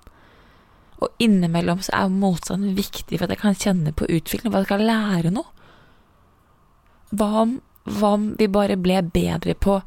Og 1.02 1.22
innimellom 1.22 1.82
så 1.86 1.94
er 1.98 2.14
motstand 2.14 2.74
viktig 2.78 3.18
for 3.18 3.26
at 3.26 3.36
jeg 3.36 3.42
kan 3.44 3.58
kjenne 3.58 3.94
på 3.94 4.10
utvikling, 4.10 4.50
for 4.50 4.62
at 4.62 4.66
jeg 4.66 4.74
kan 4.74 4.88
lære 4.88 5.34
noe. 5.34 5.50
Hva 7.12 7.30
om, 7.44 7.56
hva 7.86 8.14
om 8.18 8.28
vi 8.40 8.48
bare 8.50 8.78
ble 8.80 9.02
bedre 9.14 9.54
på, 9.54 9.80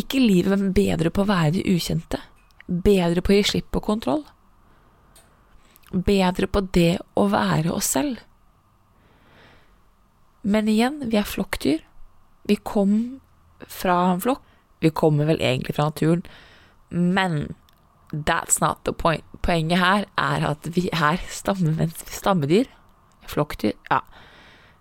ikke 0.00 0.22
livet, 0.22 0.56
men 0.56 0.74
bedre 0.76 1.12
på 1.12 1.24
å 1.24 1.28
være 1.28 1.58
det 1.58 1.66
ukjente? 1.68 2.20
Bedre 2.68 3.24
på 3.24 3.34
å 3.34 3.40
gi 3.40 3.48
slipp 3.52 3.72
på 3.74 3.82
kontroll? 3.84 4.22
Bedre 5.90 6.46
på 6.46 6.62
det 6.74 7.00
å 7.18 7.26
være 7.32 7.72
oss 7.74 7.90
selv? 7.96 8.20
Men 10.42 10.68
igjen, 10.70 11.02
vi 11.10 11.18
er 11.20 11.26
flokkdyr. 11.28 11.82
Vi 12.48 12.56
kom 12.64 12.94
fra 13.68 13.96
en 14.12 14.22
flokk. 14.22 14.44
Vi 14.80 14.88
kommer 14.96 15.28
vel 15.28 15.42
egentlig 15.44 15.74
fra 15.76 15.90
naturen, 15.90 16.22
men 16.88 17.54
that's 18.10 18.60
not 18.62 18.80
the 18.84 18.94
point. 18.96 19.24
Poenget 19.44 19.80
her 19.80 20.06
er 20.16 20.46
at 20.48 20.68
vi 20.72 20.86
er 20.88 21.20
stammedyr. 21.28 22.70
Flokkdyr. 23.28 23.74
Ja. 23.90 24.00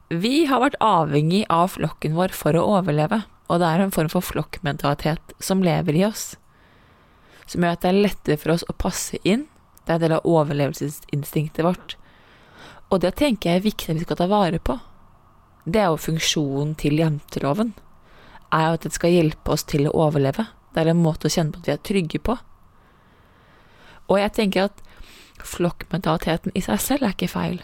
Vi 0.10 0.46
har 0.50 0.64
vært 0.64 0.80
avhengig 0.82 1.44
av 1.52 1.76
flokken 1.76 2.16
vår 2.16 2.32
for 2.34 2.56
å 2.56 2.64
overleve, 2.80 3.26
og 3.52 3.60
det 3.62 3.68
er 3.68 3.84
en 3.84 3.94
form 3.94 4.10
for 4.10 4.26
flokkmentalitet 4.26 5.36
som 5.44 5.62
lever 5.66 6.00
i 6.00 6.06
oss, 6.08 6.32
som 7.46 7.62
gjør 7.62 7.76
at 7.76 7.84
det 7.84 7.92
er 7.92 8.04
lettere 8.08 8.40
for 8.42 8.56
oss 8.56 8.66
å 8.72 8.78
passe 8.80 9.20
inn. 9.28 9.46
Det 9.90 9.96
er 9.96 9.98
en 9.98 10.04
del 10.04 10.18
av 10.20 10.30
overlevelsesinstinktet 10.30 11.66
vårt. 11.66 11.96
Og 12.94 13.02
det 13.02 13.16
tenker 13.18 13.50
jeg 13.50 13.62
er 13.64 13.66
viktig 13.66 13.90
at 13.90 13.98
vi 13.98 14.06
skal 14.06 14.20
ta 14.20 14.28
vare 14.30 14.62
på. 14.62 14.76
Det 15.66 15.82
er 15.82 15.90
jo 15.90 16.04
funksjonen 16.04 16.76
til 16.78 17.02
janteloven 17.02 17.74
er 18.54 18.68
jo 18.68 18.78
at 18.78 18.86
det 18.86 18.94
skal 18.96 19.14
hjelpe 19.14 19.54
oss 19.54 19.66
til 19.70 19.88
å 19.88 19.96
overleve. 20.06 20.46
Det 20.74 20.84
er 20.84 20.92
en 20.92 21.02
måte 21.02 21.30
å 21.30 21.34
kjenne 21.34 21.54
på 21.54 21.62
at 21.62 21.70
vi 21.70 21.74
er 21.74 21.82
trygge 21.90 22.22
på. 22.22 22.38
Og 24.10 24.22
jeg 24.22 24.34
tenker 24.38 24.70
at 24.70 24.86
flokkmentaliteten 25.46 26.56
i 26.58 26.64
seg 26.66 26.82
selv 26.84 27.08
er 27.08 27.16
ikke 27.16 27.32
feil. 27.32 27.60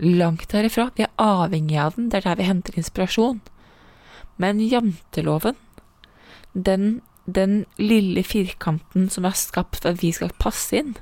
Langt 0.00 0.48
derifra. 0.50 0.88
Vi 0.96 1.04
er 1.06 1.12
avhengig 1.20 1.78
av 1.80 1.98
den, 1.98 2.08
det 2.10 2.20
er 2.20 2.30
der 2.30 2.40
vi 2.40 2.48
henter 2.48 2.78
inspirasjon. 2.80 3.42
Men 4.40 4.60
janteloven, 4.60 5.56
den, 6.52 7.00
den 7.24 7.64
lille 7.78 8.24
firkanten 8.26 9.08
som 9.12 9.28
er 9.28 9.36
skapt 9.38 9.82
for 9.82 9.92
at 9.92 10.02
vi 10.02 10.10
skal 10.16 10.34
passe 10.40 10.74
inn, 10.80 10.96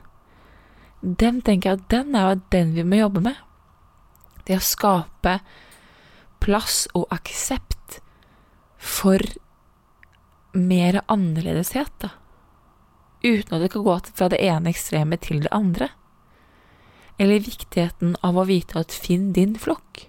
den 1.03 1.41
tenker 1.43 1.73
jeg 1.73 1.81
at 1.81 1.91
den 1.91 2.15
er 2.15 2.29
jo 2.31 2.41
den 2.55 2.75
vi 2.77 2.87
må 2.87 3.01
jobbe 3.01 3.23
med. 3.25 3.39
Det 4.47 4.59
å 4.59 4.65
skape 4.65 5.39
plass 6.43 6.87
og 6.99 7.11
aksept 7.15 8.01
for 8.79 9.23
mer 10.53 11.01
annerledeshet, 11.11 11.93
da. 12.03 12.15
Uten 13.23 13.55
at 13.55 13.63
det 13.63 13.71
kan 13.75 13.85
gå 13.87 13.99
fra 14.11 14.29
det 14.31 14.41
ene 14.43 14.73
ekstreme 14.73 15.19
til 15.23 15.45
det 15.45 15.53
andre. 15.55 15.91
Eller 17.19 17.45
viktigheten 17.45 18.17
av 18.23 18.39
å 18.39 18.47
vite 18.49 18.81
at 18.81 18.95
finn 18.95 19.31
din 19.37 19.55
flokk. 19.59 20.09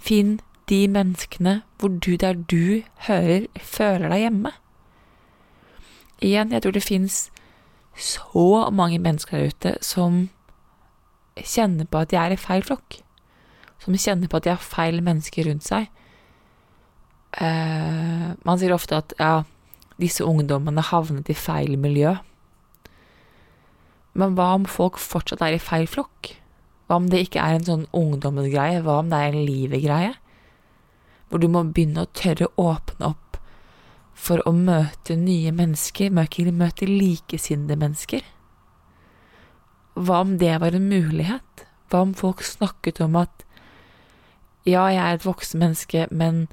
Finn 0.00 0.38
de 0.70 0.86
menneskene 0.88 1.60
hvor 1.80 1.92
du 1.92 2.14
der 2.16 2.38
du 2.48 2.82
hører, 3.08 3.48
føler 3.56 4.08
deg 4.12 4.24
hjemme. 4.24 4.54
Igjen, 6.20 6.52
jeg 6.52 6.64
tror 6.64 6.76
det 6.76 6.84
fins 6.84 7.18
så 7.96 8.70
mange 8.72 8.98
mennesker 9.02 9.38
der 9.38 9.50
ute 9.52 9.72
som 9.84 10.28
kjenner 11.36 11.88
på 11.88 12.02
at 12.02 12.10
de 12.12 12.18
er 12.20 12.34
i 12.34 12.40
feil 12.40 12.62
flokk. 12.66 13.00
Som 13.80 13.96
kjenner 13.96 14.28
på 14.28 14.40
at 14.40 14.46
de 14.46 14.52
har 14.54 14.62
feil 14.62 15.02
mennesker 15.04 15.48
rundt 15.48 15.66
seg 15.66 15.88
Uh, 17.30 18.34
Man 18.42 18.58
sier 18.58 18.74
ofte 18.74 18.96
at 18.98 19.14
ja, 19.20 19.44
disse 20.02 20.26
ungdommene 20.26 20.82
havnet 20.82 21.30
i 21.30 21.36
feil 21.38 21.76
miljø. 21.78 22.16
Men 24.18 24.34
hva 24.34 24.48
om 24.56 24.66
folk 24.66 24.98
fortsatt 24.98 25.44
er 25.46 25.54
i 25.54 25.62
feil 25.62 25.86
flokk? 25.86 26.32
Hva 26.88 26.98
om 26.98 27.06
det 27.12 27.22
ikke 27.28 27.42
er 27.44 27.58
en 27.58 27.66
sånn 27.68 27.86
ungdomsgreie? 27.94 28.82
Hva 28.82 28.98
om 29.04 29.12
det 29.12 29.20
er 29.20 29.30
en 29.30 29.46
livet-greie? 29.46 30.14
Hvor 31.30 31.38
du 31.38 31.46
må 31.46 31.62
begynne 31.68 32.02
å 32.02 32.10
tørre 32.18 32.48
å 32.50 32.72
åpne 32.72 33.12
opp 33.12 33.29
for 34.14 34.42
å 34.48 34.52
møte 34.52 35.16
nye 35.16 35.52
mennesker, 35.52 36.10
møte 36.12 36.88
likesinnede 36.88 37.78
mennesker? 37.80 38.24
Hva 40.00 40.22
om 40.24 40.36
det 40.40 40.56
var 40.62 40.76
en 40.76 40.88
mulighet? 40.88 41.66
Hva 41.90 42.04
om 42.06 42.14
folk 42.14 42.42
snakket 42.46 43.00
om 43.04 43.16
at 43.20 43.44
ja, 44.68 44.84
jeg 44.92 45.00
er 45.00 45.16
et 45.16 45.24
voksen 45.24 45.60
menneske, 45.60 46.06
men 46.10 46.44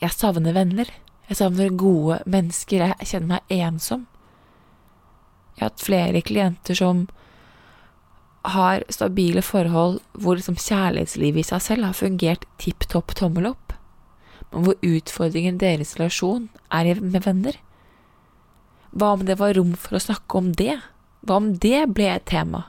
jeg 0.00 0.14
savner 0.14 0.54
venner. 0.54 0.88
Jeg 1.28 1.38
savner 1.38 1.74
gode 1.78 2.20
mennesker. 2.26 2.86
Jeg 2.92 3.08
kjenner 3.10 3.36
meg 3.36 3.56
ensom. 3.58 4.06
Jeg 5.56 5.64
har 5.64 5.72
hatt 5.72 5.84
flere 5.84 6.22
klienter 6.24 6.78
som 6.78 7.06
har 8.42 8.82
stabile 8.90 9.42
forhold 9.42 10.00
hvor 10.18 10.34
liksom 10.38 10.56
kjærlighetslivet 10.58 11.44
i 11.44 11.46
seg 11.46 11.62
selv 11.62 11.86
har 11.86 11.98
fungert 11.98 12.46
tipp 12.58 12.88
topp 12.90 13.14
tommel 13.18 13.52
opp, 13.52 13.58
men 13.62 13.71
hvor 14.52 14.76
utfordringen 14.84 15.58
deres 15.60 15.96
relasjon 15.98 16.48
er 16.72 17.00
med 17.00 17.24
venner. 17.24 17.56
Hva 18.92 19.14
om 19.16 19.24
det 19.24 19.38
var 19.40 19.56
rom 19.56 19.72
for 19.78 19.96
å 19.96 20.04
snakke 20.04 20.38
om 20.38 20.52
det? 20.56 20.76
Hva 21.24 21.38
om 21.40 21.52
det 21.62 21.86
ble 21.94 22.10
et 22.12 22.28
tema? 22.28 22.66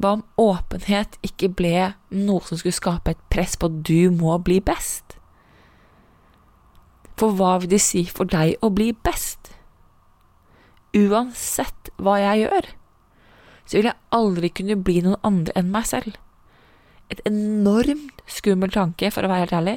Hva 0.00 0.16
om 0.16 0.24
åpenhet 0.40 1.18
ikke 1.26 1.52
ble 1.54 1.92
noe 2.16 2.42
som 2.46 2.58
skulle 2.58 2.74
skape 2.74 3.14
et 3.14 3.22
press 3.32 3.56
på 3.60 3.70
at 3.70 3.80
du 3.86 4.10
må 4.14 4.38
bli 4.42 4.58
best? 4.64 5.16
For 7.20 7.36
hva 7.36 7.58
vil 7.60 7.74
det 7.74 7.82
si 7.84 8.06
for 8.08 8.28
deg 8.30 8.56
å 8.64 8.72
bli 8.72 8.90
best? 8.96 9.52
Uansett 10.96 11.92
hva 12.00 12.16
jeg 12.18 12.46
gjør, 12.46 12.70
så 13.68 13.76
vil 13.76 13.90
jeg 13.90 14.00
aldri 14.16 14.50
kunne 14.50 14.80
bli 14.82 15.02
noen 15.04 15.20
andre 15.26 15.54
enn 15.60 15.70
meg 15.70 15.86
selv. 15.86 16.16
Et 17.12 17.20
enormt 17.28 18.24
skummel 18.30 18.72
tanke, 18.74 19.10
for 19.12 19.26
å 19.26 19.30
være 19.30 19.44
helt 19.44 19.58
ærlig, 19.60 19.76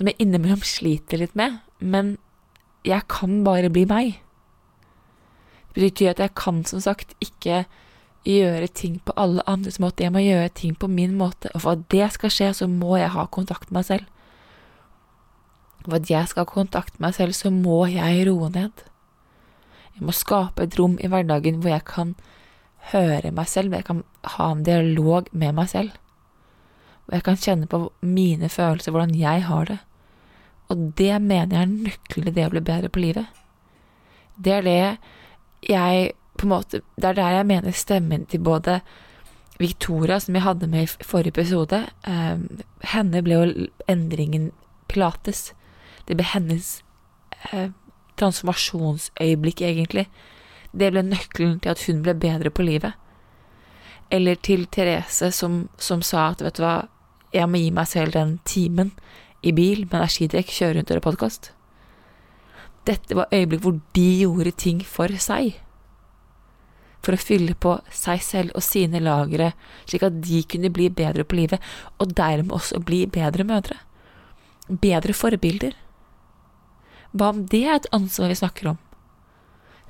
som 0.00 0.08
jeg 0.08 0.16
innimellom 0.16 0.62
sliter 0.64 1.20
litt 1.20 1.34
med, 1.36 1.58
men 1.76 2.14
jeg 2.88 3.04
kan 3.12 3.42
bare 3.44 3.68
bli 3.68 3.82
meg. 3.84 4.14
Det 5.74 5.82
betyr 5.82 6.14
at 6.14 6.22
jeg 6.24 6.32
kan 6.40 6.62
som 6.64 6.80
sagt 6.80 7.12
ikke 7.20 7.66
gjøre 8.24 8.70
ting 8.72 8.94
på 9.04 9.12
alle 9.20 9.44
andres 9.44 9.76
måte, 9.76 10.06
jeg 10.06 10.14
må 10.14 10.22
gjøre 10.24 10.54
ting 10.56 10.72
på 10.72 10.88
min 10.88 11.18
måte, 11.20 11.52
og 11.52 11.66
for 11.66 11.76
at 11.76 11.84
det 11.92 12.08
skal 12.14 12.32
skje, 12.32 12.48
så 12.56 12.68
må 12.68 12.96
jeg 12.96 13.12
ha 13.12 13.26
kontakt 13.28 13.68
med 13.68 13.82
meg 13.82 13.90
selv. 13.90 14.08
For 15.84 15.98
at 15.98 16.08
jeg 16.08 16.32
skal 16.32 16.46
ha 16.46 16.52
kontakt 16.54 16.96
med 16.96 17.10
meg 17.10 17.18
selv, 17.18 17.36
så 17.36 17.52
må 17.52 17.82
jeg 17.92 18.24
roe 18.30 18.48
ned. 18.56 18.86
Jeg 19.98 20.08
må 20.08 20.16
skape 20.16 20.64
et 20.64 20.80
rom 20.80 20.96
i 20.96 21.12
hverdagen 21.12 21.60
hvor 21.60 21.74
jeg 21.74 21.84
kan 21.92 22.16
høre 22.94 23.36
meg 23.36 23.52
selv, 23.52 23.68
hvor 23.68 23.82
jeg 23.82 23.88
kan 23.90 24.02
ha 24.38 24.48
en 24.54 24.64
dialog 24.64 25.28
med 25.36 25.60
meg 25.60 25.68
selv. 25.76 25.92
Hvor 27.04 27.20
jeg 27.20 27.28
kan 27.28 27.40
kjenne 27.44 27.68
på 27.68 27.84
mine 28.00 28.48
følelser, 28.48 28.96
hvordan 28.96 29.12
jeg 29.12 29.44
har 29.44 29.68
det. 29.68 29.80
Og 30.70 30.92
det 30.98 31.12
mener 31.22 31.56
jeg 31.56 31.62
er 31.62 31.74
nøkkelen 31.74 32.26
til 32.28 32.34
det 32.36 32.46
å 32.46 32.54
bli 32.54 32.62
bedre 32.64 32.90
på 32.92 33.02
livet. 33.02 33.26
Det 34.38 34.52
er 34.60 34.66
det 34.66 34.82
jeg 35.68 36.12
på 36.40 36.46
en 36.46 36.52
måte 36.54 36.80
Det 36.96 37.04
er 37.04 37.16
der 37.18 37.34
jeg 37.34 37.46
mener 37.46 37.72
stemmen 37.76 38.26
til 38.26 38.40
både 38.40 38.80
Victoria, 39.60 40.18
som 40.20 40.34
jeg 40.34 40.42
hadde 40.42 40.66
med 40.66 40.82
i 40.82 41.04
forrige 41.04 41.34
episode, 41.34 41.82
eh, 42.08 42.38
henne 42.94 43.22
ble 43.22 43.34
jo 43.34 43.66
endringen 43.88 44.52
Pilates. 44.88 45.52
Det 46.08 46.16
ble 46.16 46.24
hennes 46.24 46.82
eh, 47.52 47.68
transformasjonsøyeblikk, 48.16 49.60
egentlig. 49.60 50.06
Det 50.72 50.88
ble 50.94 51.02
nøkkelen 51.04 51.58
til 51.60 51.74
at 51.74 51.84
hun 51.84 52.00
ble 52.06 52.14
bedre 52.14 52.50
på 52.50 52.64
livet. 52.64 52.96
Eller 54.10 54.40
til 54.40 54.64
Therese, 54.66 55.28
som, 55.30 55.68
som 55.76 56.00
sa 56.02 56.30
at 56.30 56.40
vet 56.40 56.56
du 56.56 56.64
hva, 56.64 56.88
jeg 57.34 57.46
må 57.46 57.60
gi 57.60 57.70
meg 57.70 57.86
selv 57.86 58.16
den 58.16 58.38
timen 58.48 58.94
i 59.42 59.52
bil 59.56 59.86
med 59.86 59.96
energidrikk, 60.00 60.52
kjøre 60.52 60.76
rundt 60.76 60.90
og 60.90 60.96
gjøre 60.96 61.06
podkast. 61.06 61.50
Dette 62.88 63.16
var 63.16 63.32
øyeblikk 63.32 63.64
hvor 63.64 63.76
de 63.96 64.06
gjorde 64.22 64.52
ting 64.56 64.80
for 64.86 65.12
seg. 65.20 65.58
For 67.00 67.16
å 67.16 67.20
fylle 67.20 67.54
på 67.56 67.78
seg 67.96 68.20
selv 68.24 68.56
og 68.58 68.64
sine 68.64 69.00
lagre, 69.00 69.52
slik 69.88 70.04
at 70.04 70.18
de 70.24 70.42
kunne 70.44 70.72
bli 70.72 70.90
bedre 70.92 71.24
på 71.24 71.38
livet, 71.38 71.62
og 71.96 72.12
dermed 72.16 72.52
også 72.56 72.82
bli 72.84 73.06
bedre 73.08 73.46
mødre. 73.48 73.78
Bedre 74.68 75.16
forbilder. 75.16 75.76
Hva 77.10 77.32
om 77.32 77.46
det 77.50 77.64
er 77.64 77.80
et 77.80 77.88
ansvar 77.96 78.30
vi 78.30 78.38
snakker 78.38 78.74
om? 78.74 78.78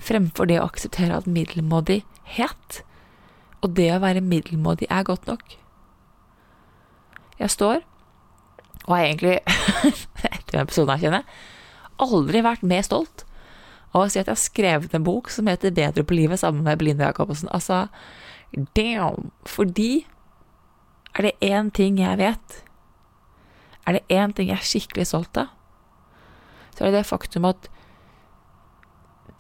Fremfor 0.01 0.49
det 0.49 0.61
å 0.61 0.69
akseptere 0.71 1.19
at 1.19 1.29
middelmådighet 1.29 2.81
og 3.61 3.75
det 3.77 3.91
å 3.93 4.01
være 4.01 4.23
middelmådig 4.25 4.89
er 4.89 5.05
godt 5.05 5.27
nok. 5.29 5.43
Jeg 7.41 7.53
står, 7.53 7.83
og 8.91 8.97
har 8.99 9.07
egentlig, 9.07 9.39
etter 10.35 10.53
den 10.53 10.65
episoden 10.65 10.93
her, 10.95 11.03
kjenner 11.05 12.01
aldri 12.01 12.43
vært 12.43 12.65
mer 12.67 12.83
stolt 12.87 13.25
av 13.91 14.05
å 14.05 14.09
si 14.09 14.21
at 14.21 14.29
jeg 14.29 14.35
har 14.35 14.41
skrevet 14.41 14.95
en 14.95 15.07
bok 15.07 15.31
som 15.33 15.49
heter 15.51 15.75
Bedre 15.75 16.05
på 16.07 16.17
livet 16.17 16.41
sammen 16.43 16.65
med 16.67 16.79
Belinda 16.81 17.11
Jacobsen. 17.11 17.51
Altså, 17.55 17.89
damn! 18.79 19.31
Fordi 19.47 20.07
er 21.19 21.27
det 21.27 21.35
én 21.43 21.71
ting 21.75 21.99
jeg 21.99 22.19
vet, 22.21 22.61
er 23.87 23.99
det 23.99 24.07
én 24.15 24.35
ting 24.35 24.51
jeg 24.51 24.59
er 24.59 24.71
skikkelig 24.71 25.09
stolt 25.11 25.41
av, 25.41 25.51
så 26.75 26.85
er 26.85 26.91
det 26.91 27.01
det 27.01 27.11
faktum 27.11 27.49
at 27.49 27.71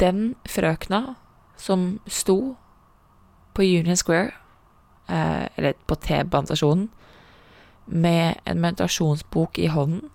den 0.02 0.34
frøkna 0.48 1.14
som 1.60 2.00
sto 2.08 2.56
på 3.54 3.66
Union 3.66 3.98
Square, 3.98 4.32
eh, 5.08 5.46
eller 5.56 5.78
på 5.86 5.98
T-banestasjonen, 6.00 6.88
med 7.90 8.40
en 8.46 8.60
meditasjonsbok 8.62 9.58
i 9.58 9.66
hånden, 9.66 10.06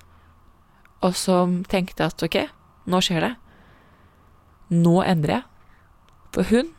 og 1.01 1.15
som 1.15 1.63
tenkte 1.69 2.07
at 2.07 2.23
ok, 2.23 2.37
nå 2.89 3.01
skjer 3.03 3.27
det. 3.27 3.33
Nå 4.73 5.01
endrer 5.03 5.39
jeg. 5.39 5.43
For 6.35 6.43
hun 6.51 6.73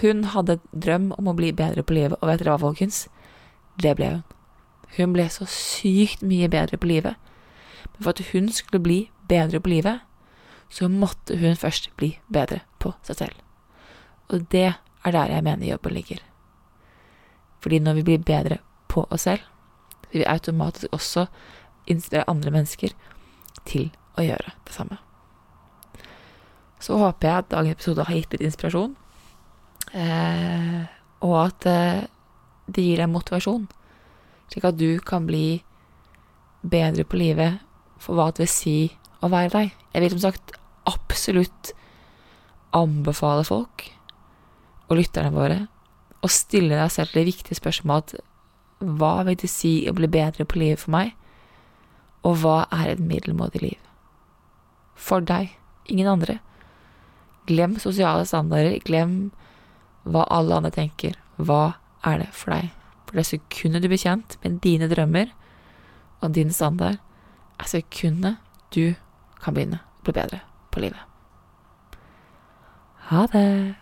Hun 0.00 0.24
hadde 0.24 0.56
drøm 0.72 1.10
om 1.18 1.26
å 1.28 1.34
bli 1.36 1.50
bedre 1.52 1.82
på 1.84 1.92
livet, 1.92 2.16
og 2.22 2.28
vet 2.28 2.40
dere 2.40 2.54
hva, 2.54 2.62
folkens? 2.62 3.08
Det 3.76 3.92
ble 3.96 4.08
hun. 4.08 4.22
Hun 4.96 5.12
ble 5.12 5.26
så 5.28 5.44
sykt 5.44 6.22
mye 6.24 6.48
bedre 6.48 6.78
på 6.80 6.88
livet. 6.88 7.20
Men 7.92 8.00
for 8.00 8.14
at 8.14 8.22
hun 8.32 8.48
skulle 8.48 8.80
bli 8.80 9.10
bedre 9.28 9.60
på 9.60 9.68
livet, 9.68 10.00
så 10.72 10.88
måtte 10.88 11.36
hun 11.36 11.56
først 11.60 11.90
bli 12.00 12.14
bedre 12.32 12.62
på 12.80 12.94
seg 13.04 13.20
selv. 13.20 13.36
Og 14.32 14.48
det 14.48 14.72
er 15.04 15.12
der 15.12 15.34
jeg 15.34 15.44
mener 15.44 15.68
jobben 15.68 15.92
ligger. 15.92 16.24
Fordi 17.60 17.78
når 17.78 17.94
vi 17.94 18.02
blir 18.02 18.24
bedre 18.24 18.58
på 18.92 19.06
oss 19.10 19.26
selv, 19.28 19.44
vil 20.10 20.22
vi 20.22 20.28
automatisk 20.28 20.92
også 20.92 21.26
inspirere 21.90 22.28
andre 22.30 22.52
mennesker 22.54 22.94
til 23.68 23.90
å 24.18 24.26
gjøre 24.26 24.54
det 24.66 24.74
samme. 24.74 24.98
Så 26.82 26.98
håper 26.98 27.28
jeg 27.28 27.44
at 27.44 27.52
dagens 27.52 27.76
episode 27.78 28.06
har 28.08 28.18
gitt 28.18 28.34
litt 28.34 28.46
inspirasjon, 28.48 28.96
eh, 29.94 30.80
og 31.22 31.36
at 31.44 31.68
eh, 31.70 32.00
det 32.66 32.86
gir 32.86 33.02
deg 33.02 33.12
motivasjon, 33.12 33.68
slik 34.50 34.66
at 34.68 34.80
du 34.80 34.98
kan 35.06 35.28
bli 35.28 35.62
bedre 36.62 37.06
på 37.06 37.18
livet 37.18 37.62
for 38.02 38.18
hva 38.18 38.30
det 38.30 38.44
vil 38.44 38.50
si 38.50 38.76
å 39.22 39.30
være 39.32 39.52
deg. 39.54 39.78
Jeg 39.94 40.04
vil 40.04 40.14
som 40.16 40.24
sagt 40.26 40.54
absolutt 40.90 41.72
anbefale 42.74 43.44
folk 43.46 43.86
og 44.88 44.98
lytterne 44.98 45.32
våre 45.34 45.58
å 46.22 46.30
stille 46.30 46.78
deg 46.78 46.90
selv 46.92 47.14
det 47.14 47.26
viktige 47.28 47.58
spørsmålet 47.58 48.18
hva 48.82 49.22
vil 49.26 49.38
det 49.38 49.50
si 49.50 49.82
å 49.88 49.94
bli 49.96 50.08
bedre 50.10 50.46
på 50.48 50.60
livet 50.60 50.82
for 50.82 50.94
meg, 50.94 51.14
og 52.26 52.38
hva 52.42 52.58
er 52.74 52.92
et 52.92 53.02
middelmådig 53.02 53.62
liv? 53.62 53.78
For 54.94 55.24
deg, 55.26 55.54
ingen 55.90 56.10
andre. 56.10 56.38
Glem 57.50 57.78
sosiale 57.82 58.26
standarder, 58.28 58.78
glem 58.86 59.32
hva 60.06 60.26
alle 60.30 60.60
andre 60.60 60.74
tenker. 60.74 61.18
Hva 61.38 61.74
er 62.06 62.22
det 62.22 62.30
for 62.36 62.54
deg? 62.54 62.70
For 63.08 63.18
det 63.18 63.26
sekundet 63.28 63.82
du 63.82 63.90
blir 63.90 64.02
kjent 64.02 64.38
med 64.44 64.60
dine 64.64 64.90
drømmer 64.90 65.34
og 66.22 66.34
din 66.38 66.54
standard, 66.54 67.00
er 67.58 67.70
sekundet 67.70 68.38
du 68.74 68.94
kan 69.42 69.54
begynne 69.54 69.82
å 69.82 70.06
bli 70.06 70.16
bedre 70.16 70.42
på 70.70 70.86
livet. 70.86 71.02
Ha 73.10 73.26
det! 73.34 73.81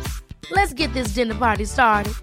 Let's 0.51 0.73
get 0.73 0.93
this 0.93 1.13
dinner 1.13 1.35
party 1.35 1.65
started. 1.65 2.13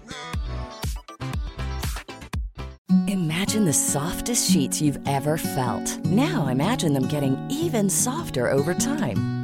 Imagine 3.07 3.65
the 3.65 3.73
softest 3.73 4.51
sheets 4.51 4.81
you've 4.81 4.99
ever 5.07 5.37
felt. 5.37 5.97
Now 6.05 6.47
imagine 6.47 6.93
them 6.93 7.07
getting 7.07 7.37
even 7.49 7.89
softer 7.89 8.49
over 8.51 8.73
time. 8.73 9.38